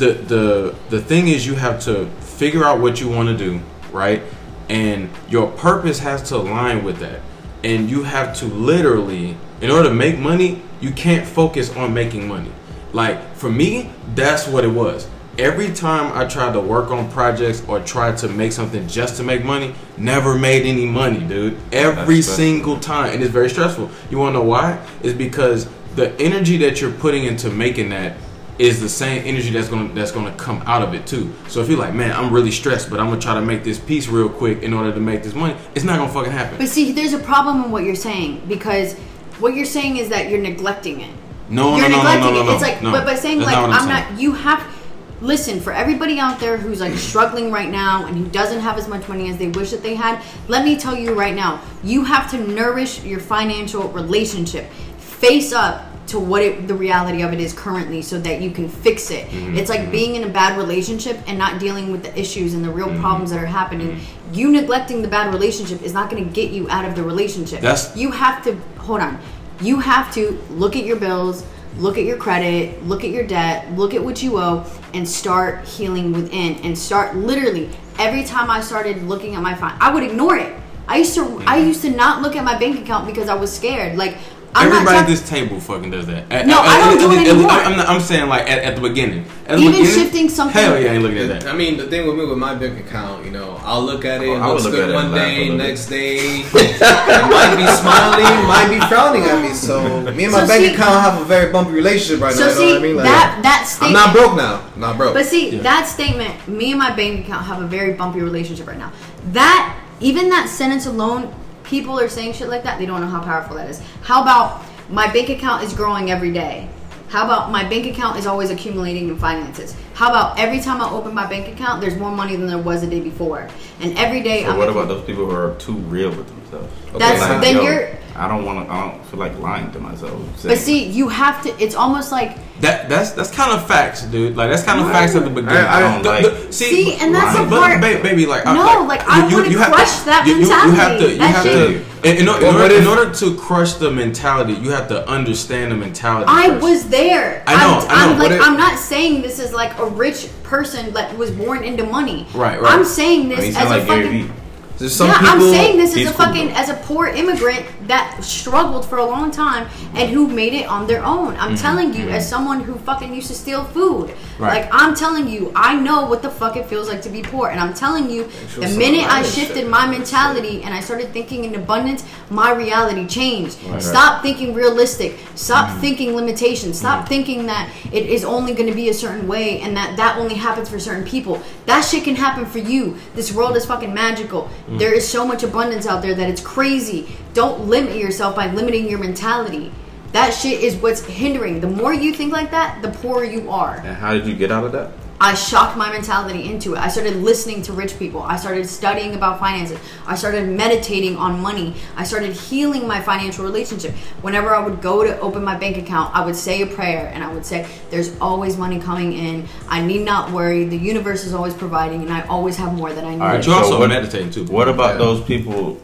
[0.00, 3.60] the the the thing is you have to figure out what you want to do,
[3.92, 4.22] right?
[4.68, 7.20] And your purpose has to align with that.
[7.62, 12.26] And you have to literally, in order to make money, you can't focus on making
[12.26, 12.50] money.
[12.92, 15.08] Like for me, that's what it was.
[15.38, 19.22] Every time I tried to work on projects or tried to make something just to
[19.22, 21.58] make money, never made any money, dude.
[21.72, 23.90] Every single time, and it's very stressful.
[24.10, 24.84] You want to know why?
[25.02, 28.16] It's because the energy that you're putting into making that
[28.60, 31.32] is the same energy that's gonna that's gonna come out of it too.
[31.48, 33.78] So if you're like, man, I'm really stressed, but I'm gonna try to make this
[33.78, 36.58] piece real quick in order to make this money, it's not gonna fucking happen.
[36.58, 38.94] But see, there's a problem in what you're saying because
[39.38, 41.14] what you're saying is that you're neglecting it.
[41.48, 42.54] No, you're no, no, no, neglecting no, no, it.
[42.54, 42.92] It's like, no.
[42.92, 44.14] but by saying like, not I'm I'm saying.
[44.14, 44.20] not.
[44.20, 44.76] You have.
[45.22, 48.88] Listen, for everybody out there who's like struggling right now and who doesn't have as
[48.88, 52.04] much money as they wish that they had, let me tell you right now, you
[52.04, 54.70] have to nourish your financial relationship.
[54.96, 58.68] Face up to what it, the reality of it is currently so that you can
[58.68, 59.26] fix it.
[59.28, 59.56] Mm-hmm.
[59.56, 62.70] It's like being in a bad relationship and not dealing with the issues and the
[62.70, 63.00] real Mm-hmm.
[63.00, 64.00] problems that are happening.
[64.32, 67.60] You neglecting the bad relationship is not going to get you out of the relationship.
[67.60, 69.18] That's- you have to hold on.
[69.60, 71.44] You have to look at your bills,
[71.78, 75.64] look at your credit, look at your debt, look at what you owe, and start
[75.66, 76.54] healing within.
[76.64, 80.52] And start literally every time I started looking at my fine, I would ignore it.
[80.88, 83.54] I used to I used to not look at my bank account because I was
[83.54, 83.96] scared.
[83.96, 84.16] Like
[84.52, 86.24] I'm Everybody at this table fucking does that.
[86.32, 87.50] At- No, at- I don't at- do it at- at- anymore.
[87.52, 89.24] I'm, not- I'm saying like at, at the beginning.
[89.46, 91.46] At the Even beginning, shifting something- Hell yeah, I ain't looking at that.
[91.46, 94.22] I mean, the thing with me with my bank account, you know, I'll look at
[94.22, 97.54] it, Oh, it I would looks look good at it one day, next day, might
[97.56, 99.54] be smiling, might be frowning at me.
[99.54, 102.40] So me and my So bank see- account have a very bumpy relationship right So
[102.40, 102.46] now.
[102.48, 102.96] You know see what I mean?
[102.96, 104.62] Like, that that I'm not broke now.
[104.76, 105.14] Not broke.
[105.14, 105.62] But see, Yeah.
[105.62, 108.90] that statement, me and my bank account have a very bumpy relationship right now.
[109.32, 111.32] That, even that sentence alone,
[111.70, 113.80] people are saying shit like that, they don't know how powerful that is.
[114.02, 116.68] How about my bank account is growing every day?
[117.08, 119.76] How about my bank account is always accumulating in finances?
[119.94, 122.80] How about every time I open my bank account, there's more money than there was
[122.80, 123.48] the day before?
[123.80, 126.72] And every day So I'm what about those people who are too real with themselves?
[126.98, 128.72] That's Okay, then yo, you're I I don't want to.
[128.72, 130.12] I don't feel like lying to myself.
[130.32, 131.48] But saying- see, you have to.
[131.62, 134.36] It's almost like That that's that's kind of facts, dude.
[134.36, 135.56] Like that's kind of facts at the beginning.
[135.56, 138.26] I- I don't The- like- the- See, and that's the but, part- ba- baby.
[138.26, 141.04] Like I- No, like, I wanna have crush that you, you, you have mentality.
[141.06, 141.12] to.
[141.12, 142.08] You That have shit- to.
[142.10, 144.70] In, in, or- in Well, order, what if- in order to crush the mentality, you
[144.70, 146.26] have to understand the mentality.
[146.28, 146.62] I first.
[146.62, 147.42] was there.
[147.46, 149.78] I know, I'm, I know, I'm like but it- I'm not saying this is like
[149.78, 152.26] a rich person that was born into money.
[152.34, 152.72] Right, right.
[152.72, 154.32] I'm saying this I mean, as a like Gary fucking.
[154.80, 155.30] There's some yeah, people.
[155.30, 156.54] I'm saying this as a fucking though.
[156.54, 160.86] as a poor immigrant that struggled for a long time and who made it on
[160.86, 161.36] their own.
[161.36, 164.44] I'm telling you, as someone who fucking used to steal food, Mm-hmm.
[164.48, 164.62] Right.
[164.62, 167.50] like I'm telling you, I know what the fuck it feels like to be poor,
[167.50, 171.54] and I'm telling you, the minute I shifted my mentality and I started thinking in
[171.56, 173.62] abundance, my reality changed.
[173.64, 173.82] Right.
[173.82, 175.18] Stop thinking realistic.
[175.34, 175.80] Stop Mm-hmm.
[175.82, 176.78] thinking limitations.
[176.78, 180.16] Stop thinking that it is only going to be a certain way and that that
[180.16, 181.42] only happens for certain people.
[181.66, 182.96] That shit can happen for you.
[183.14, 184.48] This world is fucking magical.
[184.70, 184.78] Mm.
[184.78, 187.08] There is so much abundance out there that it's crazy.
[187.34, 189.72] Don't limit yourself by limiting your mentality.
[190.12, 191.60] That shit is what's hindering.
[191.60, 193.76] The more you think like that, the poorer you are.
[193.76, 194.92] And how did you get out of that?
[195.22, 196.78] I shocked my mentality into it.
[196.78, 198.22] I started listening to rich people.
[198.22, 199.78] I started studying about finances.
[200.06, 201.74] I started meditating on money.
[201.94, 203.92] I started healing my financial relationship.
[204.22, 207.22] Whenever I would go to open my bank account, I would say a prayer and
[207.22, 209.46] I would say, There's always money coming in.
[209.68, 210.64] I need not worry.
[210.64, 213.20] The universe is always providing and I always have more than I need.
[213.20, 214.44] All right, But you also what- meditating too.
[214.46, 214.98] What about Yeah.
[215.04, 215.78] those people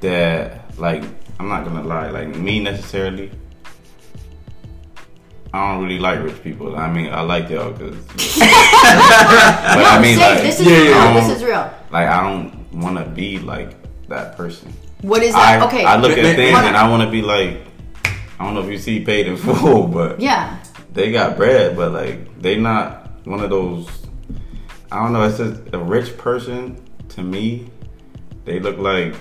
[0.00, 1.04] that like?
[1.40, 2.10] I'm not gonna lie.
[2.10, 3.30] Like me necessarily,
[5.52, 6.76] I don't really like rich people.
[6.76, 7.96] I mean, I like y'all because.
[8.06, 8.46] but
[9.76, 10.90] no, I mean, say, like, this is yeah, real.
[10.90, 11.70] yeah, this is real.
[11.90, 13.74] like I don't want to be like
[14.08, 14.72] that person.
[15.02, 15.62] What is that?
[15.62, 15.84] I, okay.
[15.84, 16.76] I look at ma- things and.
[16.76, 17.62] I want to be like,
[18.38, 20.58] I don't know if you see paid in full, but yeah.
[20.92, 23.88] they got bread, but like they not one of those.
[24.92, 25.22] I don't know.
[25.22, 27.70] It's just a rich person to me.
[28.44, 29.14] They look like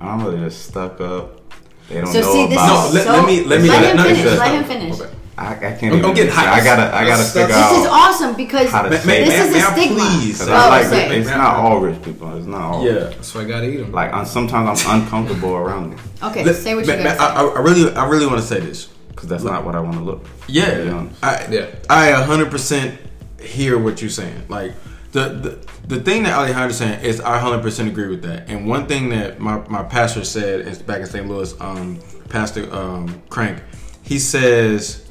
[0.00, 0.30] I don't know.
[0.32, 1.40] They're just stuck up.
[1.88, 2.68] They don't So know see, this about.
[2.68, 3.12] No, is let- so.
[3.12, 4.18] let me- let me- let let- him no, finish.
[4.20, 5.00] it's- Let him finish.
[5.00, 5.10] Okay.
[5.42, 5.82] I, I can't.
[5.82, 6.46] I'm- even, I'm getting hyped.
[6.46, 6.82] I gotta.
[6.94, 9.34] I gotta That's- figure that's- This is awesome because how to Ma- say ma- this
[9.38, 9.46] that.
[9.48, 9.96] is may a I stigma.
[9.98, 10.38] please?
[10.38, 11.18] 'Cause Oh, I like say.
[11.18, 12.36] it's not all rich people.
[12.36, 12.84] It's not all.
[12.86, 12.92] Yeah.
[13.10, 13.92] That's why I gotta eat them.
[13.92, 17.18] Like I'm, sometimes I'm uncomfortable around them Okay, Let- say what you ma- got.
[17.18, 18.88] ma- I, I really, I really want to say this.
[19.10, 20.24] because that's not what I want to look.
[20.48, 21.08] Yeah, To.
[21.22, 21.66] I, Yeah.
[21.90, 22.96] I 100%
[23.40, 24.44] hear what you're saying.
[24.48, 24.72] Like
[25.12, 28.48] the the, the thing that Alejandro's saying is I 100% agree with that.
[28.48, 31.28] And one thing that my, my pastor said is back in St.
[31.28, 31.98] Louis, um,
[32.30, 33.58] Pastor um, Crank,
[34.02, 35.04] he says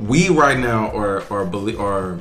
[0.00, 2.18] we right now are are belie- are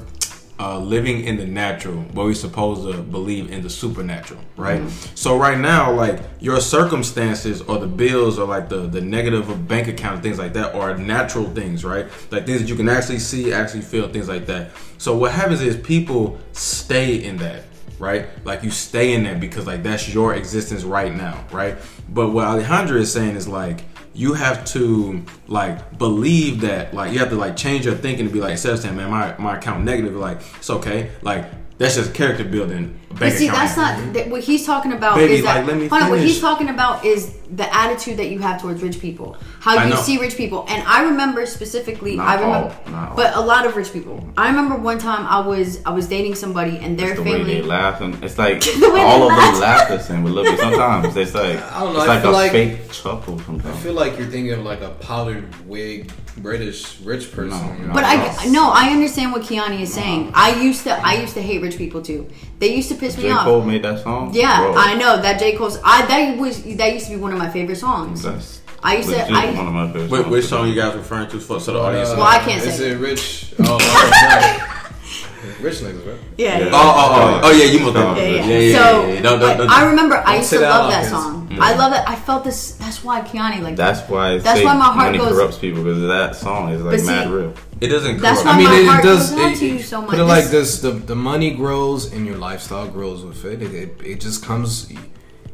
[0.60, 4.82] uh, living in the natural, but we're supposed to believe in the supernatural, right?
[5.16, 9.68] So right now, like your circumstances or the bills or like the the negative of
[9.70, 12.08] bank account things like that are natural things, right?
[12.30, 14.72] Like things that you can actually see, actually feel, things like that.
[14.98, 17.64] So what happens is people stay in that,
[17.98, 18.28] right?
[18.44, 21.78] Like you stay in that because like that's your existence right now, right?
[22.10, 23.80] But what Alejandra is saying is like
[24.20, 28.34] you have to like believe that like you have to like change your thinking to
[28.34, 31.12] be like instead of saying man my, my account negative like it's okay.
[31.22, 31.46] Like
[31.78, 35.16] that's just character building But bank see, that's not that, what he's talking about.
[35.16, 38.18] Baby, is that like, let me hold on, what he's talking about is the attitude
[38.18, 40.66] that you have towards rich people, how you see rich people.
[40.70, 43.16] And I remember specifically, Not I remember, all, not all.
[43.16, 44.28] but a lot of rich people.
[44.38, 47.56] I remember one time I was I was dating somebody and their the way family.
[47.56, 49.52] they laugh and it's like The all of laugh.
[49.54, 50.24] them laugh the same.
[50.24, 52.92] But look, sometimes it's like I don't know, it's I like feel a like- fake
[52.92, 57.50] chuckle Sometimes I feel like you're thinking of like a powdered wig British rich person.
[57.60, 57.94] No, you know?
[57.94, 60.32] But I no, I understand what Kiani is saying.
[60.34, 62.30] I used to I used to hate rich people too.
[62.60, 63.46] They used to piss me off.
[63.46, 63.52] J.
[63.52, 64.34] Cole made that song.
[64.34, 65.78] Yeah, Bro, I know that J Cole's.
[65.84, 68.24] I that was that used to be one of my favorite songs.
[68.24, 70.96] That's I used to- legit I- one of my favorite Wait, which song you guys
[70.96, 72.10] referring to for so the audience?
[72.10, 72.92] Uh, Well, I can't is say.
[72.92, 73.54] it rich?
[73.60, 75.64] Oh, oh, no.
[75.64, 76.16] rich niggas, right?
[76.38, 76.60] Yeah.
[76.60, 76.70] Yeah.
[76.72, 78.46] Oh, oh, oh, oh, yeah, you must Yeah, Yeah, yeah.
[78.46, 79.22] Yeah, yeah, so yeah, yeah.
[79.22, 81.12] Don't- don't- don't- I, I remember I Don't used say to that love out that
[81.12, 81.48] loud, song.
[81.50, 81.60] kids.
[81.62, 82.08] I love that.
[82.10, 82.72] I felt this.
[82.74, 83.76] That's why Kiani like.
[83.76, 84.34] That's why.
[84.34, 86.92] I That's say why my heart money goes- corrupts people because that song is like
[86.94, 87.54] But see- mad real.
[87.82, 88.20] It doesn't.
[88.22, 88.46] That's corrupt.
[88.46, 89.32] why I mean, my it, heart it does.
[89.32, 90.10] goes out It, to you it- so much.
[90.12, 93.62] Put it like This- this: the the money grows and your lifestyle grows with it.
[93.62, 94.88] It, it, it just comes.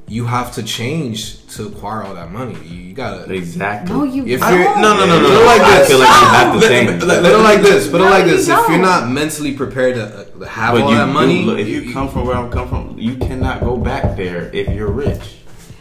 [0.07, 2.53] You have to change to acquire all that money.
[2.63, 3.31] You, you gotta.
[3.33, 3.95] Exactly.
[3.95, 4.21] No, you.
[4.23, 5.41] If you're- No, no, no, no, Put no.
[5.41, 7.03] it like I feel like you have to change.
[7.03, 7.87] let- Put it like this.
[7.89, 8.47] Put it No, like you this.
[8.47, 9.13] If you're don't.
[9.13, 12.27] mentally prepared to uh, have But all you, that money, look, if you come from
[12.27, 15.37] where I'm come from, you cannot go back there if you're rich.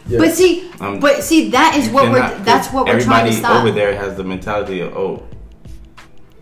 [0.09, 2.19] But see, Um, but see, that is You what we're.
[2.21, 3.51] cannot, That's 'cause what we're trying to stop.
[3.57, 5.23] Everybody over there has the mentality of oh,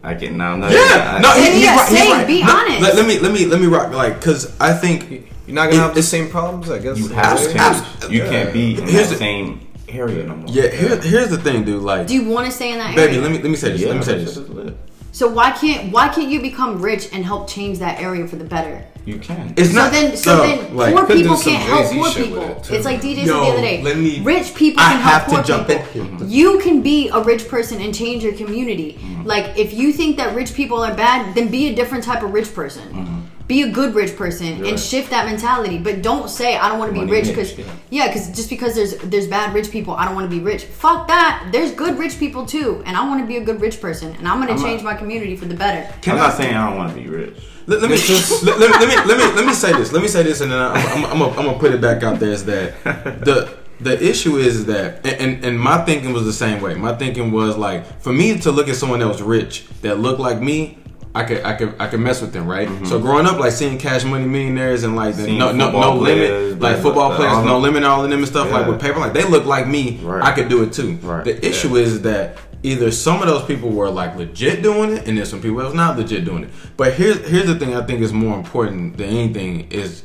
[0.03, 0.55] I can now.
[0.55, 1.89] now Yeah, no, Yeah, he, he's yeah, right.
[1.89, 2.27] He's right.
[2.27, 2.81] be No, honest.
[2.81, 3.91] Let, let me, let me, let me rock.
[3.93, 6.69] Like, cause I think you're not gonna have the same problems.
[6.69, 7.59] I guess you have to Abs- change.
[8.03, 10.45] abs- You can't be in Here's that the- same area no more.
[10.47, 11.83] Yeah, here, here's the thing, dude.
[11.83, 13.21] Like, Do you want to stay in that baby, area?
[13.21, 13.81] let me let me say this.
[13.81, 14.33] Yeah, let me say that this.
[14.35, 14.77] shit is lit.
[15.11, 18.45] So why can't why can't you become rich and help change that area for the
[18.45, 18.83] better?
[19.05, 19.53] You can.
[19.57, 22.41] It's So not then, so no, then, like, poor people can't help poor people.
[22.41, 22.71] it.
[22.71, 23.81] It's like DJ said Yo, the other day.
[23.83, 26.01] let me- rich people I can have help poor to jump people.
[26.01, 26.27] in here.
[26.27, 28.97] You can be a rich person and change your community.
[28.99, 29.23] Mm-hmm.
[29.27, 32.31] Like if you think that rich people are bad, then be a different type of
[32.33, 32.83] rich person.
[32.93, 33.19] Mm-hmm.
[33.47, 34.69] Be a good rich person Right.
[34.69, 35.77] and shift that mentality.
[35.77, 37.65] But don't say I don't want to be rich because yeah.
[37.89, 40.63] yeah, because just because there's there's bad rich people, I don't want to be rich.
[40.63, 41.49] Fuck that.
[41.51, 44.27] There's good rich people too, and I want to be a good rich person, and
[44.27, 45.93] I'm gonna change not- my community for the better.
[46.09, 47.35] I'm not saying I don't want to be rich.
[47.65, 49.91] Let, let me, let, let, let me let me let me say this.
[49.91, 52.03] Let me say this, and then I'm, I'm, I'm, gonna, I'm gonna put it back
[52.03, 52.31] out there.
[52.31, 56.61] Is that the the issue is that, and, and and my thinking was the same
[56.61, 56.75] way.
[56.75, 60.19] My thinking was like, for me to look at someone that was rich that looked
[60.19, 60.77] like me.
[61.15, 62.67] I could, I could, I could mess with them, right?
[62.87, 65.25] So growing up, like seeing Cash Money Millionaires and like the Mm-hmm.
[65.27, 68.19] Seeing no, no, limit, players, like football the- players, all no limit, all of them
[68.19, 69.99] and stuff, like with paper, like they look like me.
[70.01, 70.23] Right.
[70.23, 70.95] I could do it too.
[71.03, 71.23] Right.
[71.23, 75.15] The issue is that either some of those people were like legit doing it, and
[75.17, 76.49] there's some people that was not legit doing it.
[76.77, 80.03] But here's here's the thing I think is more important than anything is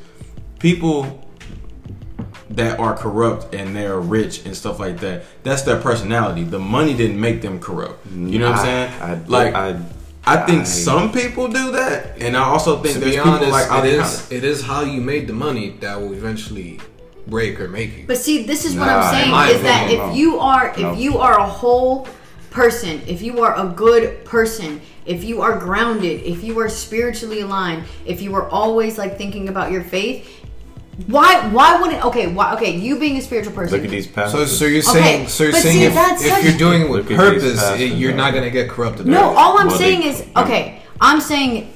[0.59, 1.25] people
[2.51, 5.23] that are corrupt and they're rich and stuff like that.
[5.43, 6.45] That's their personality.
[6.45, 8.07] The money didn't make them corrupt.
[8.11, 9.03] You know what I'm saying?
[9.03, 9.81] I- like I-
[10.29, 13.49] I, think I- some people do that, and I also think To there's be people
[13.51, 14.37] like it Ali is Khan.
[14.37, 16.81] it is how you made the money that will eventually
[17.27, 18.05] break or make you.
[18.07, 20.13] But see, this is what I'm saying my is that if no.
[20.13, 20.93] you are if No.
[20.95, 22.07] you are a whole
[22.51, 27.41] person, if you are a good person, if you are grounded, if you are spiritually
[27.41, 30.38] aligned, if you are always like thinking about your faith,
[31.07, 34.45] why why wouldn't okay why okay you being a spiritual person Look at these So,
[34.47, 37.09] so you're Okay, saying, so you're saying see, if, if such- you're doing it with
[37.09, 39.07] Look at these purpose, it, you're not gonna get corrupted.
[39.07, 40.83] No, by all I'm Well, saying they- is okay.
[41.01, 41.73] I'm saying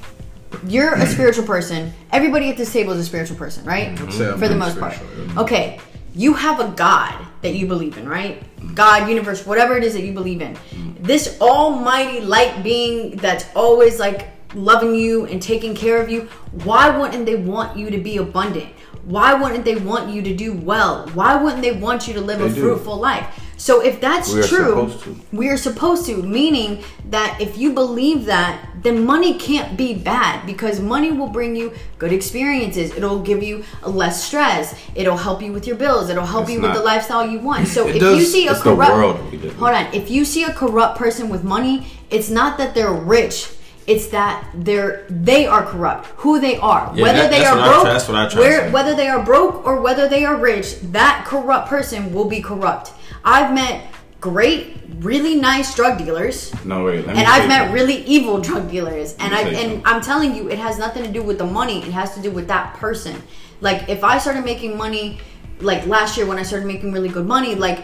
[0.67, 1.93] you're a spiritual person.
[2.11, 3.95] Everybody at this table is a spiritual person, right?
[3.95, 4.11] Mm-hmm.
[4.11, 4.99] say I'm For the most part.
[5.37, 5.79] Okay,
[6.13, 8.43] you have a God that you believe in, right?
[8.75, 10.55] God, universe, whatever it is that you believe in.
[10.55, 10.97] Mm.
[11.03, 16.21] This almighty light being that's always like loving you and taking care of you.
[16.63, 18.69] Why wouldn't they want you to be abundant?
[19.05, 21.07] Why wouldn't they want you to do well?
[21.13, 22.61] Why wouldn't they want you to live a do.
[22.61, 23.25] fruitful life?
[23.57, 24.91] So if that's We true,
[25.31, 30.45] we are supposed to, meaning that if you believe that, then money can't be bad
[30.45, 32.91] because money will bring you good experiences.
[32.95, 34.77] It'll give you less stress.
[34.95, 36.09] It'll help you with your bills.
[36.09, 37.67] It'll help It's you with the lifestyle you want.
[37.67, 39.57] So if does- you see a corrupt world we live in.
[39.59, 43.49] hold on, if you see a corrupt person with money, it's not that they're rich.
[43.85, 46.07] It's that they're they are corrupt.
[46.17, 48.39] Who they are, Yeah, whether that- they are what I- broke, that's what I try
[48.39, 52.41] where, whether they are broke or whether they are rich, that corrupt person will be
[52.41, 52.91] corrupt.
[53.25, 53.87] I've met
[54.21, 57.05] great, really nice drug dealers, no wait.
[57.05, 57.73] Let me and I've met something.
[57.73, 59.15] really evil drug dealers.
[59.19, 59.93] And I Let me say and something.
[59.93, 61.79] I'm telling you, it has nothing to do with the money.
[61.79, 63.21] It has to do with that person.
[63.59, 65.19] Like if I started making money,
[65.59, 67.83] like last year when I started making really good money, like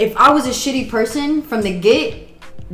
[0.00, 2.28] if I was a shitty person from the get,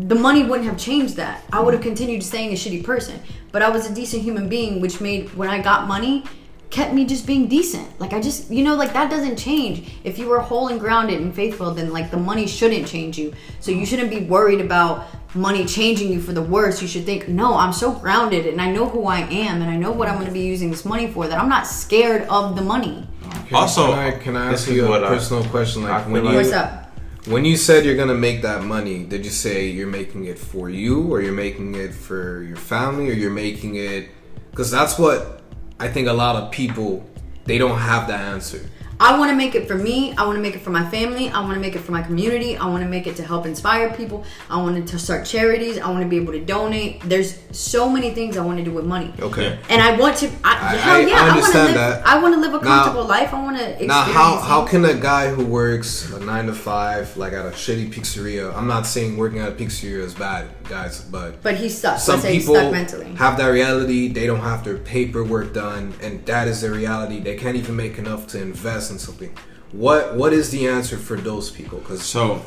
[0.07, 1.43] the money wouldn't have changed that.
[1.53, 3.21] I would have continued staying a shitty person.
[3.51, 6.25] But I was a decent human being, which made when I got money,
[6.71, 7.99] kept me just being decent.
[7.99, 9.91] Like I just, you know, like that doesn't change.
[10.05, 13.33] If you were whole and grounded and faithful, then like the money shouldn't change you.
[13.61, 16.83] So you shouldn't be worried about money changing you for the worse.
[16.83, 19.77] You should think, no, I'm so grounded and I know who I am and I
[19.77, 22.55] know what I'm going to be using this money for that I'm not scared of
[22.55, 23.09] the money.
[23.47, 25.85] Can- Also, can I, can I ask you a what I- personal question?
[25.85, 26.88] Like feel when you What's up?
[27.29, 30.71] When you said you're gonna make that money, did you say you're making it for
[30.71, 34.09] you, or you're making it for your family, or you're making it?
[34.51, 35.43] Because that's what
[35.79, 37.09] I think a lot of people
[37.45, 38.71] they don't have the answer.
[39.01, 40.13] I want to make it for me.
[40.17, 41.29] I want to make it for my family.
[41.29, 42.57] I want to make it for my community.
[42.57, 44.25] I want to make it to help inspire people.
[44.51, 45.79] I wanted to start charities.
[45.79, 47.01] I want to be able to donate.
[47.03, 49.13] There's so many things I want to do with money.
[49.21, 49.57] Okay.
[49.69, 50.27] And I want to.
[50.43, 51.15] I, I- hell yeah!
[51.15, 51.75] I I, want to understand live.
[51.77, 52.07] that.
[52.07, 53.33] I want to live a Now- comfortable life.
[53.33, 53.89] I want to experience.
[53.89, 57.51] Now, how how can a guy who works a nine to five, like at a
[57.51, 58.53] shitty pizzeria?
[58.57, 61.99] I'm not saying working at a pizzeria is bad, guys, but But he's stuck.
[62.01, 63.15] some say people stuck mentally.
[63.15, 64.09] have that reality.
[64.09, 67.21] They don't have their paperwork done, and that is their reality.
[67.21, 69.35] They can't even make enough to invest in something.
[69.73, 71.79] What what is the answer for those people?
[71.79, 72.41] Because So,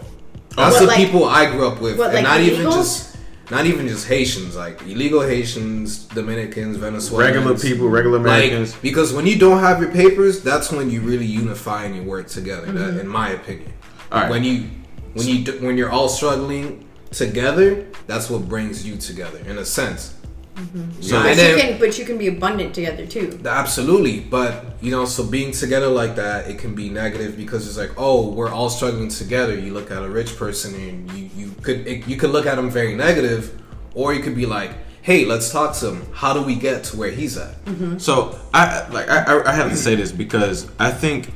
[0.56, 3.12] that's What, the like- people I grew up with, what, and like not even just
[3.52, 8.72] not even just Haitians, like illegal Haitians, Dominicans, Venezuelans, regular people, regular Americans.
[8.74, 12.04] like because when you don't have your papers, that's when you really unify and you
[12.04, 12.68] work together.
[12.72, 13.00] That, mm-hmm.
[13.00, 13.74] in my opinion,
[14.12, 14.30] All right.
[14.32, 14.70] when you
[15.14, 20.16] when you when you're all struggling together, that's what brings you together in a sense.
[20.56, 21.02] Mm-hmm.
[21.02, 23.40] So- and but, then- you can, but you can be abundant together too.
[23.46, 27.78] Absolutely, but you know, so being together like that, it can be negative because it's
[27.78, 29.58] like, oh, we're all struggling together.
[29.58, 32.56] You look at a rich person, and you you could it, you could look at
[32.56, 33.62] them very negative,
[33.96, 34.72] or you could be like,
[35.04, 36.06] hey, let's talk to him.
[36.14, 37.64] How do we get to where he's at?
[37.66, 37.98] Mm-hmm.
[37.98, 41.32] So I like I, I- I have to say this because I think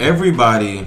[0.00, 0.86] everybody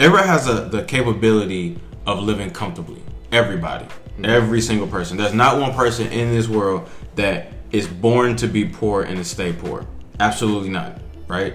[0.00, 3.02] everyone has a, the capability of living comfortably.
[3.32, 3.86] Everybody.
[4.22, 5.16] Every single person.
[5.16, 9.24] There's not one person in this world that is born to be poor and to
[9.24, 9.86] stay poor.
[10.20, 11.00] Absolutely not.
[11.26, 11.54] Right?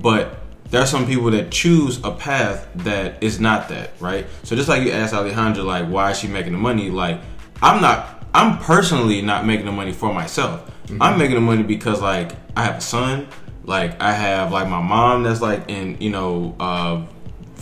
[0.00, 0.38] But
[0.70, 4.26] there are some people that choose a path that is not that, right?
[4.42, 6.90] So just like you asked Alejandra, like, why is she making the money?
[6.90, 7.20] Like,
[7.60, 10.70] I'm not, I'm personally not making the money for myself.
[11.00, 13.28] I'm making the money because, like, I have a son,
[13.64, 17.04] like, I have, like, my mom that's, like, in, you know, uh,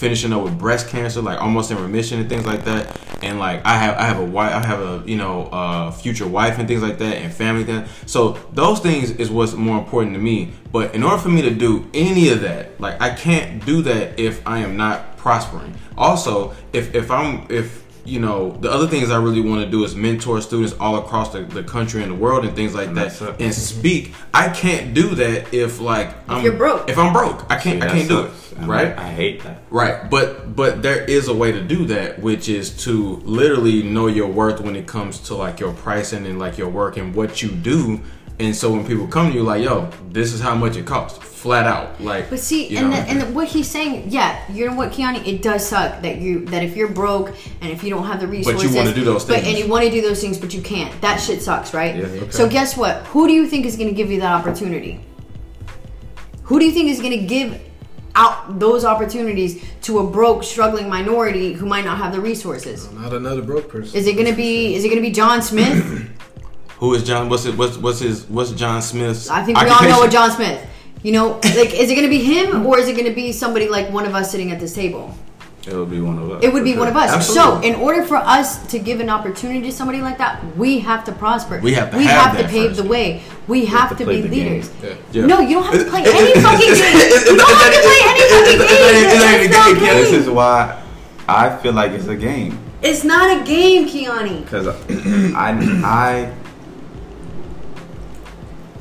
[0.01, 2.99] finishing up with breast cancer, like almost in remission and things like that.
[3.23, 6.27] And like I have I have a wife, I have a you know uh, future
[6.27, 7.89] wife and things like that, and family things.
[8.07, 10.53] So those things is what's more important to me.
[10.73, 14.19] But in order for me to do any of that, like I can't do that
[14.19, 15.75] if I am not prospering.
[15.99, 19.85] Also, if if I'm if you know the other things I really want to do
[19.85, 22.97] is mentor students all across the, the country and the world and things like And
[22.97, 24.13] that that's and speak.
[24.35, 26.91] I can't do that if like if I'm you're broke.
[26.91, 28.33] If I'm broke, I can't I can't do it.
[28.59, 28.99] Right?
[28.99, 29.63] I, I hate that.
[29.71, 34.07] Right, but but there is a way to do that, which is to literally know
[34.09, 37.43] your worth when it comes to like your pricing and like your work and what
[37.43, 38.01] you do.
[38.41, 41.19] And so when people come to you, like, yo, this is how much it costs,
[41.19, 42.01] flat out.
[42.01, 42.97] Like, But see, you and know?
[42.97, 46.17] the, and the, what he's saying, yeah, you know what, Kiani, it does suck that
[46.19, 48.95] you that if you're broke and if you don't have the resources, but you wanna
[48.95, 50.99] do those things, but and you want to do those things, but you can't.
[51.03, 51.97] That shit sucks, right?
[51.97, 52.31] Yeah, okay.
[52.31, 53.07] So guess what?
[53.09, 55.05] Who do you think is going to give you that opportunity?
[56.45, 57.61] Who do you think is going to give
[58.15, 62.91] out those opportunities to a broke, struggling minority who might not have the resources?
[62.93, 63.97] Not another broke person.
[63.97, 64.75] Is it going to be?
[64.75, 66.11] Is it going to be John Smith?
[66.81, 67.29] who is John?
[67.29, 67.57] What's it?
[67.57, 68.25] What's what's his?
[68.29, 69.29] What's John Smith's?
[69.31, 69.99] I think we all know occupation?
[70.01, 70.67] what John Smith.
[71.03, 73.33] You know, like, is it going to be him or is it going to be
[73.33, 75.15] somebody like one of us sitting at this table?
[75.67, 76.43] It would be one of us.
[76.43, 77.11] It would be for one of us.
[77.11, 77.69] Absolutely.
[77.69, 81.05] So, in order for us to give an opportunity to somebody like that, we have
[81.05, 81.59] to prosper.
[81.63, 82.83] We have to We have have to pave first.
[82.83, 83.23] the way.
[83.47, 84.71] We have, to to, be leaders.
[84.83, 84.95] Yeah.
[85.13, 85.27] Yeah.
[85.27, 86.97] No, you don't have to play It- it- any it- fucking game.
[86.97, 88.61] it- it- You don't have to play any fucking game.
[88.61, 90.21] it- it- it- It's it- no it- it- This game.
[90.21, 90.83] is why
[91.29, 94.45] I feel like it's a game It's not a game, Kiani.
[94.45, 95.51] because I
[95.85, 96.33] I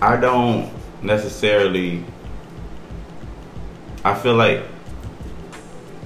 [0.02, 0.72] I don't
[1.04, 2.04] necessarily.
[4.04, 4.64] I feel like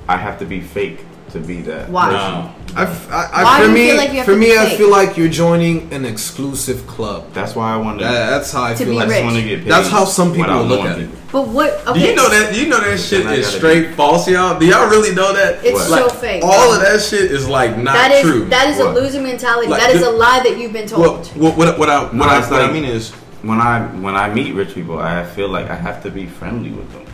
[0.08, 1.90] I have to be fake to be that.
[1.90, 2.12] Why?
[2.12, 2.56] No.
[2.76, 4.58] I, f- I- I- Why for me, feel like you have for to me, be
[4.58, 4.78] I fake?
[4.80, 7.32] feel like you're joining an exclusive club.
[7.34, 8.06] That's why I want to.
[8.06, 9.06] That, that's how I To feel be like.
[9.10, 9.72] I just want to get paid.
[9.72, 11.02] That's how some people look at it.
[11.08, 11.20] people.
[11.32, 11.86] But what?
[11.94, 12.56] Do you know that?
[12.56, 14.58] You know that shit is gotta straight false, y'all.
[14.60, 15.64] Do y'all really know that?
[15.64, 16.44] It's Like, so fake.
[16.44, 18.46] All of that shit is like not That is true.
[18.46, 18.88] that is What?
[18.98, 19.68] a loser mentality.
[19.68, 21.28] Like, that is the- a lie that you've been Well, told.
[21.38, 23.14] what, what, what, I, what, No, I, what I mean is,
[23.44, 26.72] When I when I meet rich people, I feel like I have to be friendly
[26.72, 27.06] with them.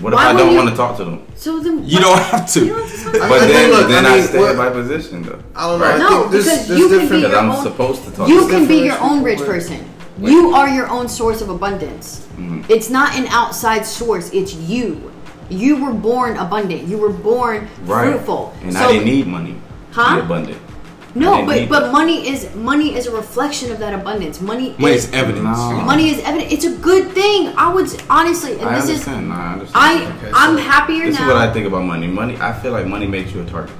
[0.00, 1.22] What Why if I don't you- want to talk to them?
[1.36, 2.60] so then you don't have to.
[2.66, 4.70] Don't have to talk to I But then, look, then I I, stay in my
[4.70, 5.38] position though.
[5.54, 5.84] I don't know.
[5.86, 5.94] Right.
[5.94, 7.10] I No, think there's, because there's you can different.
[7.10, 8.28] be Because your I'm own- supposed to talk.
[8.28, 9.46] You to can be your own rich Wait.
[9.48, 9.90] person.
[10.20, 12.26] You are your own source of abundance.
[12.38, 12.62] Mm-hmm.
[12.70, 14.30] It's not an outside source.
[14.32, 15.12] It's you.
[15.50, 16.88] You were born abundant.
[16.88, 18.10] You were born right.
[18.12, 18.54] fruitful.
[18.62, 19.56] and so, I didn't need money.
[19.90, 20.16] Huh?
[20.16, 20.58] Be abundant.
[21.14, 24.40] I no, didn't but but money is money is a reflection of that abundance.
[24.40, 25.44] Money Money is is evidence.
[25.58, 25.80] No.
[25.82, 26.52] money is evidence.
[26.52, 27.54] It's a good thing.
[27.56, 29.28] I would honestly, and I this is understand.
[29.28, 29.76] no, I understand.
[29.76, 31.28] I Okay, I'm so happier This now.
[31.28, 32.08] is what I think about money.
[32.08, 32.36] Money.
[32.40, 33.70] I feel like money makes you a target.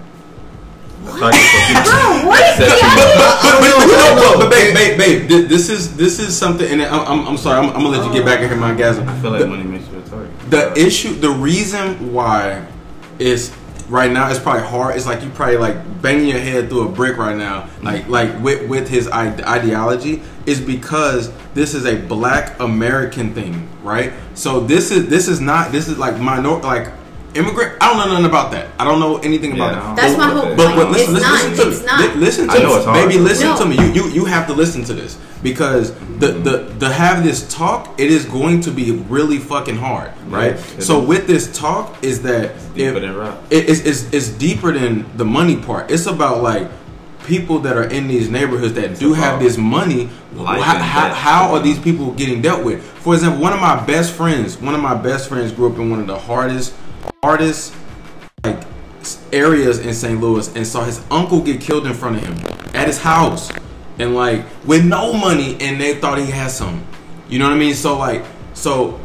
[1.07, 1.82] A target for people.
[1.91, 2.57] Bro, what?
[2.57, 2.95] Set you Yeah.
[2.95, 6.82] But, but, but, no, but, but babe, babe, babe, this is this is something, and
[6.82, 8.97] I'm, I'm, I'm sorry, I'm, I'm gonna let you get back in here, my guys.
[8.99, 10.30] I feel like money makes you a target.
[10.51, 12.64] The issue, the reason why
[13.18, 13.51] is
[13.89, 14.97] right now it's probably hard.
[14.97, 18.09] It's like you probably like banging your head through a brick right now, like mm.
[18.09, 24.12] like with with his ideology, is because this is a Black American thing, right?
[24.35, 26.93] So this is this is not this is like minor like
[27.35, 27.76] immigrant.
[27.82, 28.68] I don't know nothing about that.
[28.78, 29.97] I don't know anything about Yeah, I that.
[29.97, 30.57] That's know my whole that.
[30.57, 30.91] But, but point.
[30.91, 31.57] listen, It's listen, not.
[31.57, 31.87] listen to It's me.
[31.87, 32.01] not.
[32.14, 32.74] Li- Listen I to know me.
[32.76, 33.09] it's hard.
[33.09, 33.59] Baby, listen No.
[33.59, 33.76] to me.
[33.76, 37.95] You, you you have to listen to this because the the to have this talk,
[37.99, 40.53] it is going to be really fucking hard, right?
[40.57, 41.09] Yeah, so is.
[41.09, 45.24] with this talk, is that deeper if- than it- it's, it's it's deeper than the
[45.24, 45.91] money part.
[45.91, 46.68] It's about like
[47.26, 50.11] people that are in these neighborhoods that do have this money.
[50.35, 52.82] life How, how, how are these people getting dealt with?
[52.82, 55.89] For example, one of my best friends, one of my best friends grew up in
[55.91, 56.74] one of the hardest,
[57.25, 57.75] hardest
[58.45, 58.62] like
[59.33, 60.20] areas in St.
[60.20, 63.51] Louis and saw his uncle get killed in front of him at his house
[63.99, 66.85] and like with no money and they thought he had some.
[67.31, 67.75] You know what I mean?
[67.75, 69.01] So like so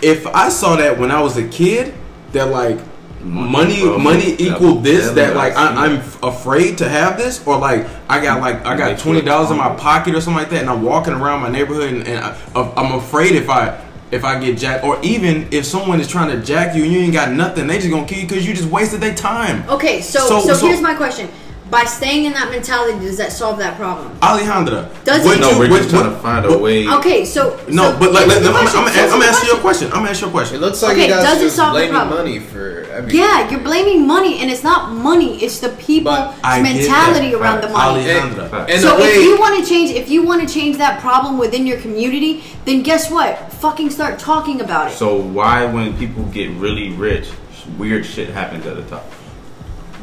[0.00, 1.92] if I saw that when I was a kid
[2.30, 2.78] that like
[3.24, 7.84] money money Yeah, equal this that like I I'm afraid to have this or like
[8.08, 10.70] I got like I got twenty dollars in my pocket or something like that and
[10.70, 14.56] I'm walking around my neighborhood and, and I, I'm afraid if I if I get
[14.58, 17.66] jacked or even if someone is trying to jack you and you ain't got nothing
[17.66, 20.54] they just gonna kill you because you just wasted their time Okay, so So- so,
[20.54, 21.28] so- here's my question.
[21.70, 24.16] By staying in that mentality, does that solve that problem?
[24.20, 26.86] Alejandra, Does would it- No, you- we're would- just trying to would- find a way.
[26.86, 29.44] Okay, so No, so but like, let, I'm, I'm, question, I'm, answer I'm gonna ask
[29.44, 29.60] you a question.
[29.60, 29.86] question.
[29.88, 30.56] I'm gonna ask you a question.
[30.56, 32.18] It looks like Okay, you guys does it just solve the blaming problem?
[32.18, 33.20] money for everything.
[33.20, 37.30] Yeah, you're blaming money, and it's not money; it's the people's But I get mentality
[37.32, 37.40] that.
[37.40, 38.04] around the money.
[38.04, 38.68] Alejandra.
[38.68, 41.66] In so if you want to change, if you want to change that problem within
[41.66, 43.52] your community, then guess what?
[43.54, 44.94] Fucking start talking about it.
[44.96, 47.26] So why, when people get really rich,
[47.76, 49.04] weird shit happens at the top?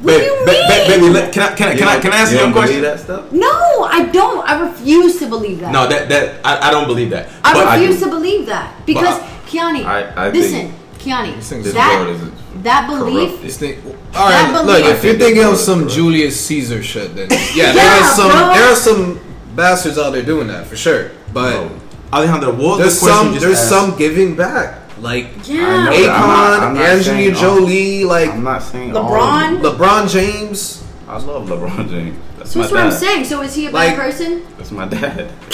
[0.04, 0.68] What do you ba- mean?
[0.68, 2.82] ba- baby, can I can I can I can I answer you your don't question?
[2.82, 3.32] believe that stuff?
[3.32, 4.48] no, I don't.
[4.48, 5.72] I refuse to believe that.
[5.72, 7.30] No, that that I, I don't believe that.
[7.44, 8.06] I But refuse do.
[8.06, 12.64] to believe that because But Kiani, I- I listen, think Kiani, This that world is
[12.64, 13.30] that belief.
[13.30, 13.48] corrupted.
[13.48, 13.82] This thing,
[14.16, 14.94] all That belief- look.
[14.96, 18.54] If you're thinking of some Julius Caesar shit, then yeah, there are some bro.
[18.54, 19.20] there are some
[19.56, 21.12] bastards out there doing that for sure.
[21.34, 21.72] But No.
[22.12, 23.70] Alejandra, what was there's the question some you just there's asked?
[23.70, 26.64] some giving back, like Yeah, I Akon, that.
[26.64, 29.58] I'm I'm Angelina Jolie, like I'm not saying LeBron?
[29.64, 29.76] of.
[29.78, 30.84] LeBron James.
[31.08, 32.18] I love LeBron James.
[32.38, 32.86] That's so my that's what dad.
[32.88, 33.26] I'm saying.
[33.26, 34.44] So is he a bad Like- person?
[34.58, 35.32] That's my dad.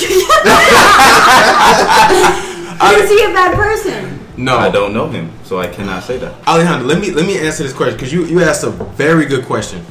[3.04, 4.20] is he a bad person?
[4.38, 4.58] no.
[4.58, 6.34] I don't know him, so I cannot say that.
[6.48, 9.46] Alejandro, let me let me answer this question because you you asked a very good
[9.46, 9.84] question.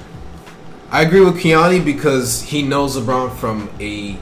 [0.90, 4.16] I agree with Kiani because he knows LeBron from a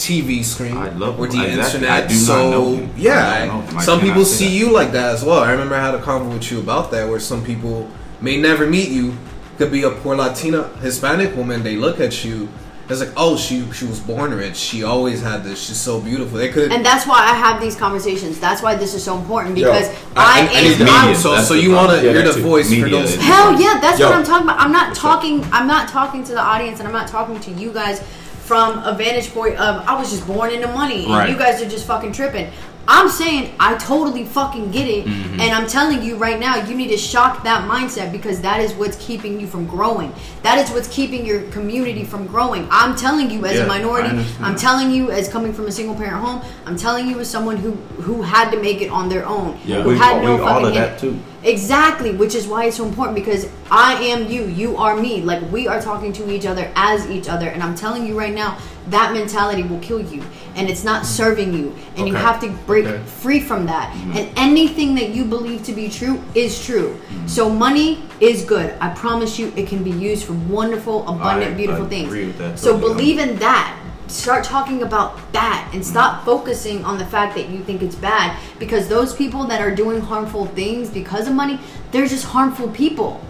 [0.00, 1.60] TV screen I love or the Exactly.
[1.86, 1.90] internet.
[1.90, 2.90] I do not so know him.
[2.96, 4.50] I yeah, don't know some people see that.
[4.60, 5.40] you like that as well.
[5.40, 7.88] I remember I had a convo with you about that, where some people
[8.20, 9.16] may never meet you.
[9.58, 11.62] Could be a poor Latina, Hispanic woman.
[11.62, 12.48] They look at you.
[12.88, 14.56] It's like, oh, she she was born rich.
[14.56, 15.62] She always had this.
[15.66, 16.38] She's so beautiful.
[16.38, 16.72] They could.
[16.72, 18.40] And that's why I have these conversations.
[18.40, 19.86] That's why this is so important because
[20.16, 21.04] I- I, I- I am.
[21.10, 21.14] media.
[21.14, 21.96] so so you want to?
[22.04, 22.42] Yeah, you're the too.
[22.42, 23.14] voice for those.
[23.16, 24.08] Hell yeah, that's Yo.
[24.08, 24.58] what I'm talking about.
[24.58, 25.44] I'm not talking.
[25.52, 28.02] I'm not talking to the audience, and I'm not talking to you guys
[28.50, 31.30] from a vantage point of I was just born into money, and Right.
[31.30, 32.50] you guys are just fucking tripping.
[32.88, 35.40] I'm saying I totally fucking get it, Mm-hmm.
[35.40, 38.72] and I'm telling you right now, you need to shock that mindset because that is
[38.74, 40.12] what's keeping you from growing.
[40.42, 42.66] That is what's keeping your community from growing.
[42.70, 44.24] I'm telling you as Yeah, a minority.
[44.40, 46.42] I'm telling you as coming from a single parent home.
[46.66, 47.72] I'm telling you as someone who
[48.02, 49.58] who had to make it on their own.
[49.64, 49.82] Yeah.
[49.82, 51.18] who We- had no we all of that too.
[51.42, 55.22] Exactly, which is why it's so important because I am you, you are me.
[55.22, 58.34] Like we are talking to each other as each other, and I'm telling you right
[58.34, 58.58] now,
[58.90, 60.22] that mentality will kill you,
[60.56, 63.00] and it's not serving you, and you have to break Okay.
[63.04, 63.94] free from that.
[64.14, 66.96] And anything that you believe to be true is true.
[67.26, 68.74] So money is good.
[68.80, 72.38] I promise you, it can be used for wonderful, abundant, I beautiful agree things.
[72.38, 72.94] that So totally.
[72.94, 73.76] believe in that.
[74.08, 75.86] Start talking about that and Mm.
[75.86, 79.70] stop focusing on the fact that you think it's bad because those people that are
[79.70, 81.60] doing harmful things because of money,
[81.92, 83.20] they're just harmful people.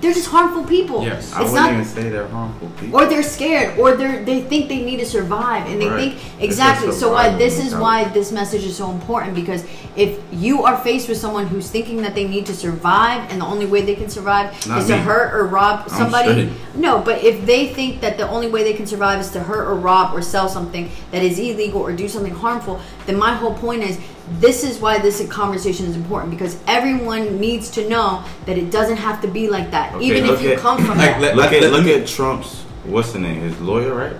[0.00, 1.02] They're just harmful people.
[1.02, 1.32] Yes.
[1.32, 3.00] I wouldn't not even say they're harmful people.
[3.00, 6.12] or they're scared or they they think they need to survive and they Right.
[6.18, 9.64] think exactly so why this is why this message is so important because
[9.96, 13.46] if you are faced with someone who's thinking that they need to survive and the
[13.46, 17.24] only way they can survive Not is to hurt or rob I'm somebody no but
[17.24, 20.14] if they think that the only way they can survive is to hurt or rob
[20.14, 23.98] or sell something that is illegal or do something harmful then my whole point is
[24.40, 28.96] this is why this conversation is important because everyone needs to know that it doesn't
[28.96, 31.36] have to be like that Okay, even if you at- come from Like, that let-
[31.36, 33.40] Look at look at Trump's what's the name?
[33.42, 34.16] His lawyer, right?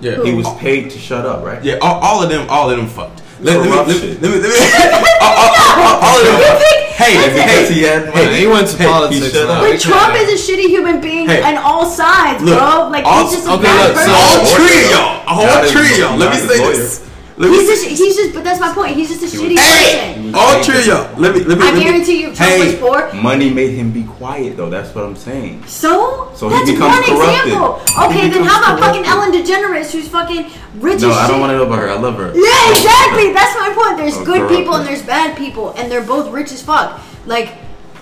[0.00, 0.24] Yeah, Who?
[0.24, 1.62] He was paid to shut up, right?
[1.64, 3.22] Yeah, all, all of them, all of them fucked.
[3.40, 4.08] Let, let me, let, me, Corruption.
[4.20, 6.62] let me, let me, all, all, all, all of them.
[6.96, 9.30] Hey, And hey, he had money, Hey, he went to Hey, politics.
[9.30, 11.42] shut But Trump is a shitty human being Hey.
[11.42, 12.88] on all sides, Look, bro.
[12.88, 14.14] Like all- he's just a okay, bad look, so person.
[14.16, 14.56] all Lawyer.
[14.56, 16.16] three of y'all, a whole Not three of y'all.
[16.16, 16.72] Let me say lawyer.
[16.72, 17.05] this.
[17.38, 18.96] Let He's say- just, he's just, but that's my point.
[18.96, 20.34] He's just a shitty was- Hey, person.
[20.34, 21.20] all three of y'all.
[21.20, 21.64] Let me, let me.
[21.64, 23.12] I let me- guarantee you, Trump Hey, was poor.
[23.20, 24.70] money made him be quiet, though.
[24.70, 25.64] That's what I'm saying.
[25.66, 27.52] So, So he that's becomes one corrupted.
[27.52, 27.82] example.
[28.04, 29.04] Okay, then how about fucking.
[29.04, 30.46] Ellen DeGeneres, who's fucking
[30.80, 31.30] rich No, as I shit?
[31.32, 31.90] don't want to know about her.
[31.90, 32.32] I love her.
[32.34, 33.32] Yeah, exactly.
[33.34, 33.98] That's my point.
[33.98, 34.58] There's Oh, good corrupted.
[34.58, 37.00] people and there's bad people, and they're both rich as fuck.
[37.26, 37.52] Like,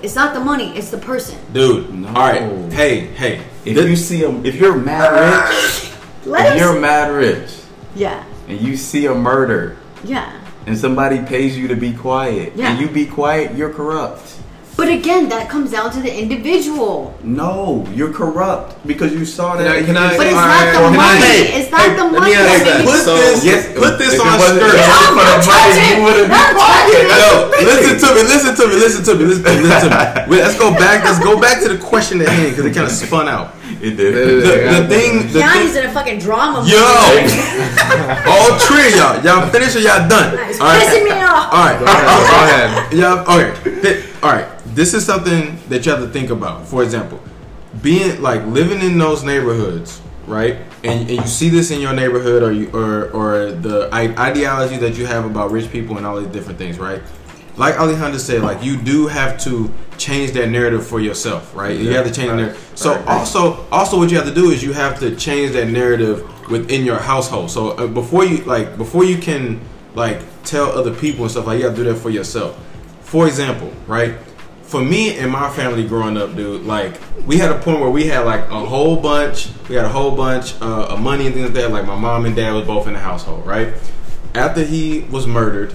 [0.01, 1.39] it's not the money; it's the person.
[1.53, 1.93] dude.
[1.93, 2.07] No.
[2.09, 2.73] All right.
[2.73, 3.41] Hey, hey.
[3.65, 5.91] If This- you see him, if you're mad rich,
[6.25, 7.49] Let if you're mad rich,
[7.97, 10.33] yeah, and you see a murder, yeah.
[10.67, 12.71] and somebody pays you to be quiet, Yeah.
[12.71, 14.31] and you be quiet, you're corrupt.
[14.77, 17.15] But again, that comes down to the individual.
[17.23, 19.63] No, you're corrupt because you saw that.
[19.63, 21.39] Can I- can I- But it's not right, the can I- money.
[21.55, 22.35] It's not hey, the let me money.
[22.35, 22.85] ask that that.
[22.85, 24.75] Put So- this, Yes, put this on wasn't- skirt.
[24.75, 25.95] if it wasn't for the I'm money, touching.
[25.95, 26.91] you would've been I'm quiet.
[26.91, 27.07] touching.
[27.07, 30.27] Yo, listen to me, listen to me, listen to me, listen to me, listen to
[30.27, 30.37] me.
[30.43, 31.05] Let's go back.
[31.05, 33.55] Let's go back to the question at hand because it kind of spun out.
[33.85, 34.15] It did.
[34.15, 35.85] The, the thing, the Yanni's thing.
[35.85, 36.65] in a fucking drama.
[36.67, 36.77] Yo,
[38.27, 40.39] all three of y'all, y'all finished or y'all done?
[40.49, 40.83] It's All right.
[40.89, 41.53] pissing me off.
[41.53, 41.79] All right.
[41.79, 42.93] Go ahead.
[42.93, 43.25] Yeah.
[43.85, 44.03] Okay.
[44.23, 44.49] All right.
[44.75, 46.67] This is something that you have to think about.
[46.67, 47.21] For example,
[47.83, 50.57] being like living in those neighborhoods, right?
[50.83, 54.97] And, and you see this in your neighborhood, or you or or the ideology that
[54.97, 57.03] you have about rich people and all these different things, right?
[57.57, 61.79] Like Alejandro said, like you do have to change that narrative for yourself, right?
[61.79, 62.73] You have to change the narrative.
[62.75, 63.07] So Right.
[63.07, 66.85] also, also what you have to do is you have to change that narrative within
[66.85, 67.51] your household.
[67.51, 69.61] So uh, before you like before you can
[69.95, 72.59] like tell other people and stuff like you have to do that for yourself.
[73.03, 74.15] For example, right?
[74.65, 76.95] For me and my family growing up, dude, like
[77.25, 80.17] we had a point where we had like a whole bunch, we had a whole
[80.17, 81.71] bunch uh, of money and things like that.
[81.71, 83.75] Like my mom and dad was both in the household, right?
[84.35, 85.73] After he was murdered,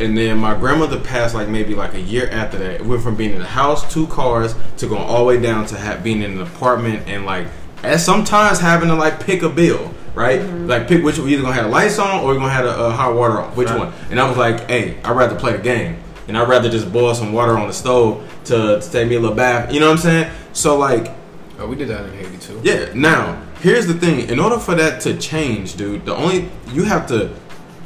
[0.00, 2.70] and then my grandmother passed like maybe like a year after that.
[2.80, 5.66] It went from being in a house, two cars, to going all the way down
[5.66, 7.46] to ha- being in an apartment and like
[7.82, 10.40] and sometimes having to like pick a bill, right?
[10.42, 12.70] Like pick which we either gonna have the lights on or we're gonna have the
[12.78, 13.54] uh, hot water on.
[13.56, 13.78] Which Right.
[13.78, 13.92] one?
[14.10, 15.96] And I was like, hey, I'd rather play the game.
[16.28, 19.20] And I'd rather just boil some water on the stove to, to take me a
[19.20, 19.72] little bath.
[19.72, 20.32] You know what I'm saying?
[20.52, 21.10] So like
[21.58, 22.58] Oh, we did that in Haiti too.
[22.62, 22.90] yeah.
[22.94, 24.28] Now, here's the thing.
[24.30, 27.30] In order for that to change, dude, the only you have to,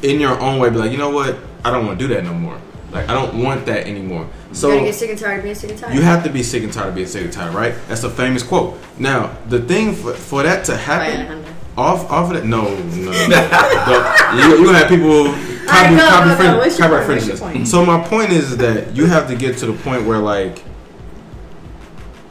[0.03, 1.37] in your own way, be like, you know what?
[1.65, 2.59] I don't want to do that no more.
[2.93, 4.29] Like, I don't want that anymore.
[4.53, 5.95] So you So gotta get sick and tired of being sick and tired.
[5.95, 7.75] you have to be sick and tired of being sick and tired, right?
[7.89, 8.79] That's a famous quote.
[8.99, 11.45] Now, the thing for, for that to happen,
[11.77, 15.25] off off of that, no, no, Don't- you you gonna have people
[15.67, 16.37] copy Alright, go, copy go, go.
[16.37, 17.17] friend- What's copyright point?
[17.17, 17.41] What's your infringements.
[17.41, 17.69] point?
[17.69, 20.63] So my point is that you have to get to the point where like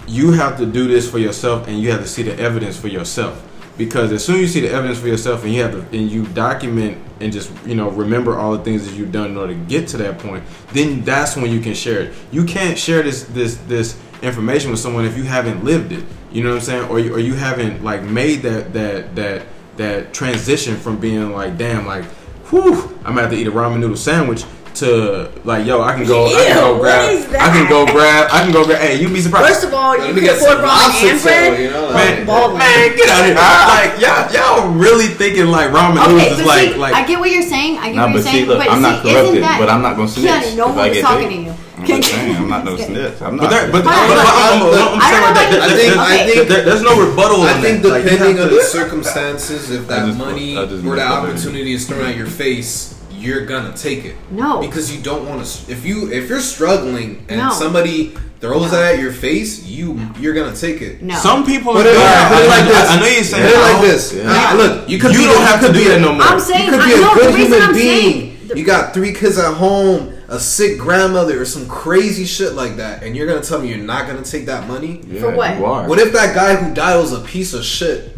[0.08, 2.88] you have to do this for yourself and you have to see the evidence for
[2.88, 3.42] yourself
[3.78, 6.10] because as soon as you see the evidence for yourself and you have to and
[6.10, 9.54] you document and just you know remember all the things that you've done in order
[9.54, 12.14] to get to that point then that's when you can share it.
[12.32, 16.04] You can't share this this this information with someone if you haven't lived it.
[16.32, 16.90] You know what i'm saying?
[16.90, 19.46] Or you, or you haven't like made that that that
[19.78, 22.06] that transition from being like damn like
[22.50, 24.44] whew i'm gonna have to eat a ramen noodle sandwich
[24.76, 27.86] to like yo i can go i can go what grab is i can go
[27.86, 30.22] grab i can go grab hey you'd be surprised First of all, you Let me
[30.22, 31.62] can get some afford ramen and tail, bread.
[31.62, 32.60] you know, Man, like- Baldwin.
[32.60, 33.36] man, get out of here!
[33.76, 37.06] like y'all, y'all really thinking like ramen Okay, noodles but is like see, like I
[37.06, 37.78] get what you're saying.
[37.78, 38.48] I get Nah, what you're but see, saying.
[38.48, 40.70] look, but I'm not see, isn't corrupted, that, but I'm not gonna snitch Keanu, no
[40.70, 41.36] if one I was get talking paid.
[41.36, 41.54] to you.
[41.74, 41.98] I'm Okay.
[42.00, 43.22] just saying, I'm not no Just snitch.
[43.22, 43.50] I'm But not.
[43.52, 44.24] there, but, Hold but, but.
[44.24, 46.00] I'm, I'm, I'm saying don't like that, about there- you.
[46.00, 48.04] I think- there- there's no rebuttal I think that.
[48.04, 52.06] Depending have on the circumstances, if that just- money or make that opportunity is thrown
[52.06, 52.93] at your face,
[53.24, 54.16] you're gonna take it.
[54.32, 54.60] No.
[54.60, 55.72] because you don't want to.
[55.72, 57.52] If you if you're struggling and No.
[57.52, 58.68] somebody throws No.
[58.72, 61.02] that at your face, you you're gonna take it.
[61.02, 61.16] No.
[61.16, 62.90] Some people Put are it, doing put it like this.
[62.90, 64.14] I know you're saying Put it like this.
[64.14, 64.24] Yeah.
[64.24, 66.22] Nah, look, you could You be, don't have to do be that a- no more.
[66.24, 68.02] I'm saying, You could be I a know good reason human I'm being.
[68.12, 68.30] saying.
[68.50, 72.76] the- you got three kids at home, a sick grandmother, or some crazy shit like
[72.78, 75.02] that, and you're gonna tell me you're not gonna take that money?
[75.10, 75.58] Yeah, For what?
[75.58, 75.88] You are.
[75.88, 78.13] What if that guy who died was a piece of shit?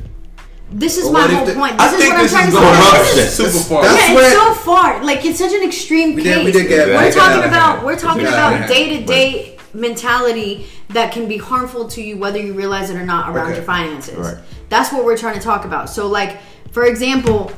[0.71, 1.79] This is my whole the- point.
[1.79, 3.15] I This is think what I'm this trying to say.
[3.15, 3.83] This is- super far.
[3.83, 5.03] That's yeah, it's so far.
[5.03, 6.35] Like it's such an extreme We case.
[6.35, 11.11] did- we did get- we're talking about we're talking about day to day mentality that
[11.11, 13.55] can be harmful to you whether you realize it or not around Okay.
[13.57, 14.17] your finances.
[14.17, 14.37] Right.
[14.69, 15.89] That's what we're trying to talk about.
[15.89, 16.37] So like
[16.71, 17.51] for example,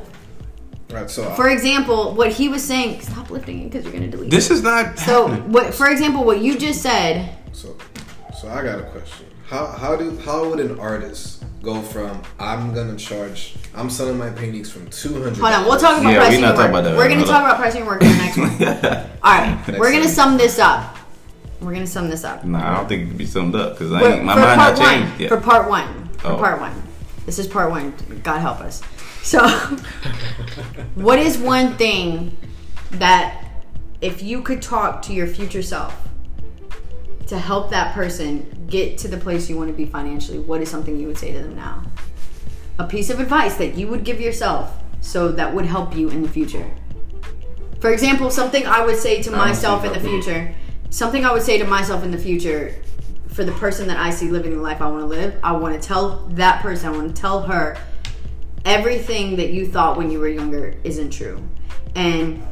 [0.90, 1.10] Right.
[1.10, 4.16] So uh, for example, what he was saying, stop lifting it because you're going to
[4.16, 4.30] delete.
[4.30, 4.98] This is not.
[4.98, 5.52] So happening.
[5.52, 7.76] what for example, what you just said, So,
[8.40, 9.26] so I got a question.
[9.50, 14.30] How how do how would an artist go from I'm gonna charge I'm selling my
[14.30, 15.36] paintings from two hundred.
[15.38, 16.80] hold on, we'll talk about Yeah, we pricing not and talking work.
[16.80, 17.32] about that We're right going to now.
[17.32, 18.50] talk about pricing and work in the next one.
[19.22, 20.14] All right, Next we're going to one.
[20.14, 20.96] sum this up.
[21.60, 22.44] We're going to sum this up.
[22.44, 24.40] Nah, I don't think it can be summed up because I For, ain't, my for
[24.40, 25.20] mind part not one, changed.
[25.20, 25.28] yet.
[25.28, 26.36] for part one, for Oh.
[26.36, 26.82] part one.
[27.26, 27.92] This is part one.
[28.22, 28.80] God help us.
[29.22, 29.46] So,
[30.94, 32.36] what is one thing
[32.92, 33.44] that
[34.00, 36.07] if you could talk to your future self
[37.28, 40.70] to help that person get to the place you want to be financially, what is
[40.70, 41.82] something you would say to them now?
[42.78, 46.22] A piece of advice that you would give yourself so that would help you in
[46.22, 46.68] the future.
[47.80, 50.54] For example, something I would say to myself in the future,
[50.90, 52.74] something I would say to myself in the future
[53.28, 55.80] for the person that I see living the life I want to live, I want
[55.80, 57.76] to tell that person, I want to tell her
[58.64, 61.40] everything that you thought when you were younger isn't true.
[61.94, 62.42] And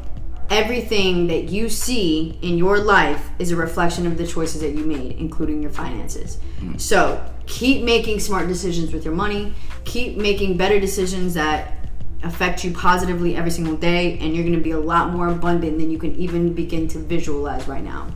[0.51, 4.85] everything that you see in your life is a reflection of the choices that you
[4.85, 6.39] made, including your finances.
[6.79, 11.75] So keep making smart decisions with your money, keep making better decisions that
[12.23, 15.79] affect you positively every single day, and you're going to be a lot more abundant
[15.79, 18.09] than you can even begin to visualize right now.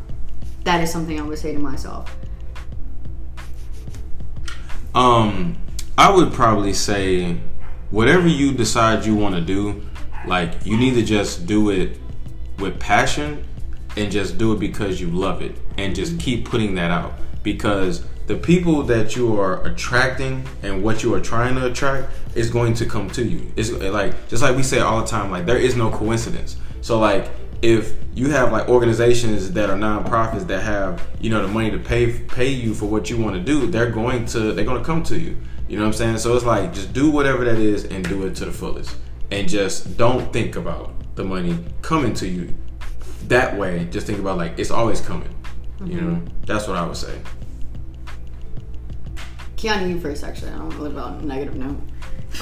[0.64, 2.14] That is something I would say to myself.
[4.94, 5.56] Um,
[5.96, 7.38] I would probably say,
[7.90, 9.86] whatever you decide you want to do,
[10.26, 11.98] like you need to just do it
[12.60, 13.46] with passion
[13.96, 18.04] and just do it because you love it and just keep putting that out because
[18.26, 22.74] the people that you are attracting and what you are trying to attract is going
[22.74, 23.50] to come to you.
[23.56, 26.56] It's like just like we say all the time, like there is no coincidence.
[26.80, 27.28] So like
[27.62, 31.78] if you have like organizations that are nonprofits that have you know the money to
[31.78, 34.86] pay pay you for what you want to do, they're going to they're going to
[34.86, 35.36] come to you.
[35.68, 36.18] You know what I'm saying?
[36.18, 38.96] So it's like just do whatever that is and do it to the fullest,
[39.30, 42.54] and just don't think about the money coming to you.
[43.28, 45.28] that way, just think about like it's always coming.
[45.84, 46.08] You Mm-hmm.
[46.14, 47.20] know, that's what I would say.
[49.56, 50.24] Keanu, you first.
[50.24, 51.78] Actually, I don't want to live on a negative note.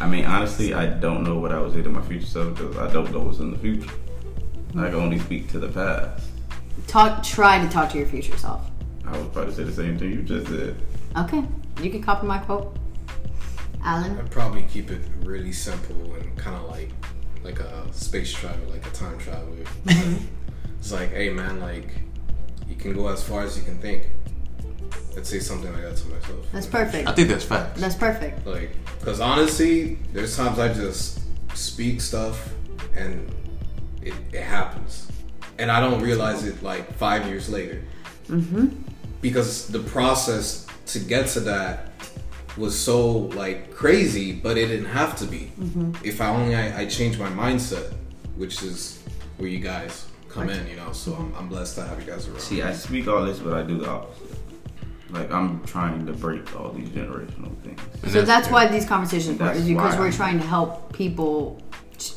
[0.00, 2.76] I mean, honestly, I don't know what I would say to my future self because
[2.78, 3.90] I don't know what's in the future.
[4.70, 6.26] I can only speak to the past.
[6.86, 7.22] Talk.
[7.22, 8.62] Try to talk to your future self.
[9.06, 10.76] I would probably say the same thing you just did.
[11.16, 11.42] Okay,
[11.82, 12.76] you can copy my quote.
[13.82, 14.18] Alan.
[14.18, 16.90] I'd probably keep it really simple and kind of like
[17.44, 19.64] like a space travel, like a time traveler.
[20.78, 21.88] it's like, hey man, like
[22.68, 24.08] you can go as far as you can think.
[25.16, 26.46] I'd say something like that to myself.
[26.52, 27.08] That's perfect.
[27.08, 27.80] I think that's facts.
[27.80, 28.46] That's perfect.
[28.46, 28.70] Like,
[29.02, 31.20] cause honestly, there's times I just
[31.56, 32.50] speak stuff
[32.94, 33.34] and
[34.02, 35.10] it, it happens,
[35.58, 37.82] and I don't realize it like five years later.
[38.28, 38.68] Mm-hmm.
[39.20, 41.87] Because the process to get to that
[42.56, 45.52] was so like crazy, but it didn't have to be.
[45.60, 45.92] Mm-hmm.
[46.04, 47.92] If I only I, I changed my mindset,
[48.36, 49.02] which is
[49.36, 50.92] where you guys come in, you know.
[50.92, 52.40] So I'm, I'm blessed to have you guys around.
[52.40, 54.38] See, I speak all this, but I do the opposite.
[55.10, 57.80] Like I'm trying to break all these generational things.
[58.12, 58.52] So that's yeah.
[58.52, 61.62] why these conversations work, is because we're I'm- trying to help people,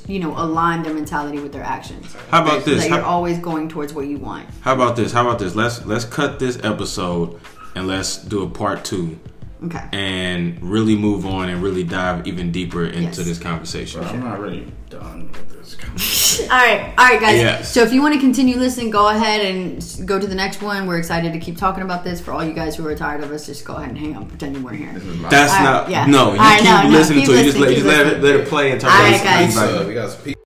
[0.07, 2.13] you know, align their mentality with their actions.
[2.29, 2.83] How about So this?
[2.83, 4.49] that you're How, always going towards what you want.
[4.61, 5.13] how about this?
[5.13, 5.55] How about this?
[5.55, 7.39] Let's let's cut this episode
[7.75, 9.17] and let's do a part two
[9.63, 9.83] Okay.
[9.93, 13.17] and really move on and really dive even deeper into Yes.
[13.17, 14.01] this conversation.
[14.01, 16.49] But I'm not really done with this conversation.
[16.51, 17.37] All right, all right, guys.
[17.37, 17.71] Yes.
[17.71, 20.87] So if you want to continue listening, go ahead and go to the next one.
[20.87, 22.19] We're excited to keep talking about this.
[22.19, 24.27] For all you guys who are tired of us, just go ahead and hang up,
[24.29, 24.91] pretend you weren't here.
[24.93, 26.05] This is my That's All right, not yeah.
[26.07, 26.25] no.
[26.29, 27.37] All You right, keep no, no, listening keep to it.
[27.37, 29.23] You just, let, listening, just let, it, let it play and talk All about right,
[29.23, 29.53] guys.
[29.53, 30.40] Pizza, we got some pizza.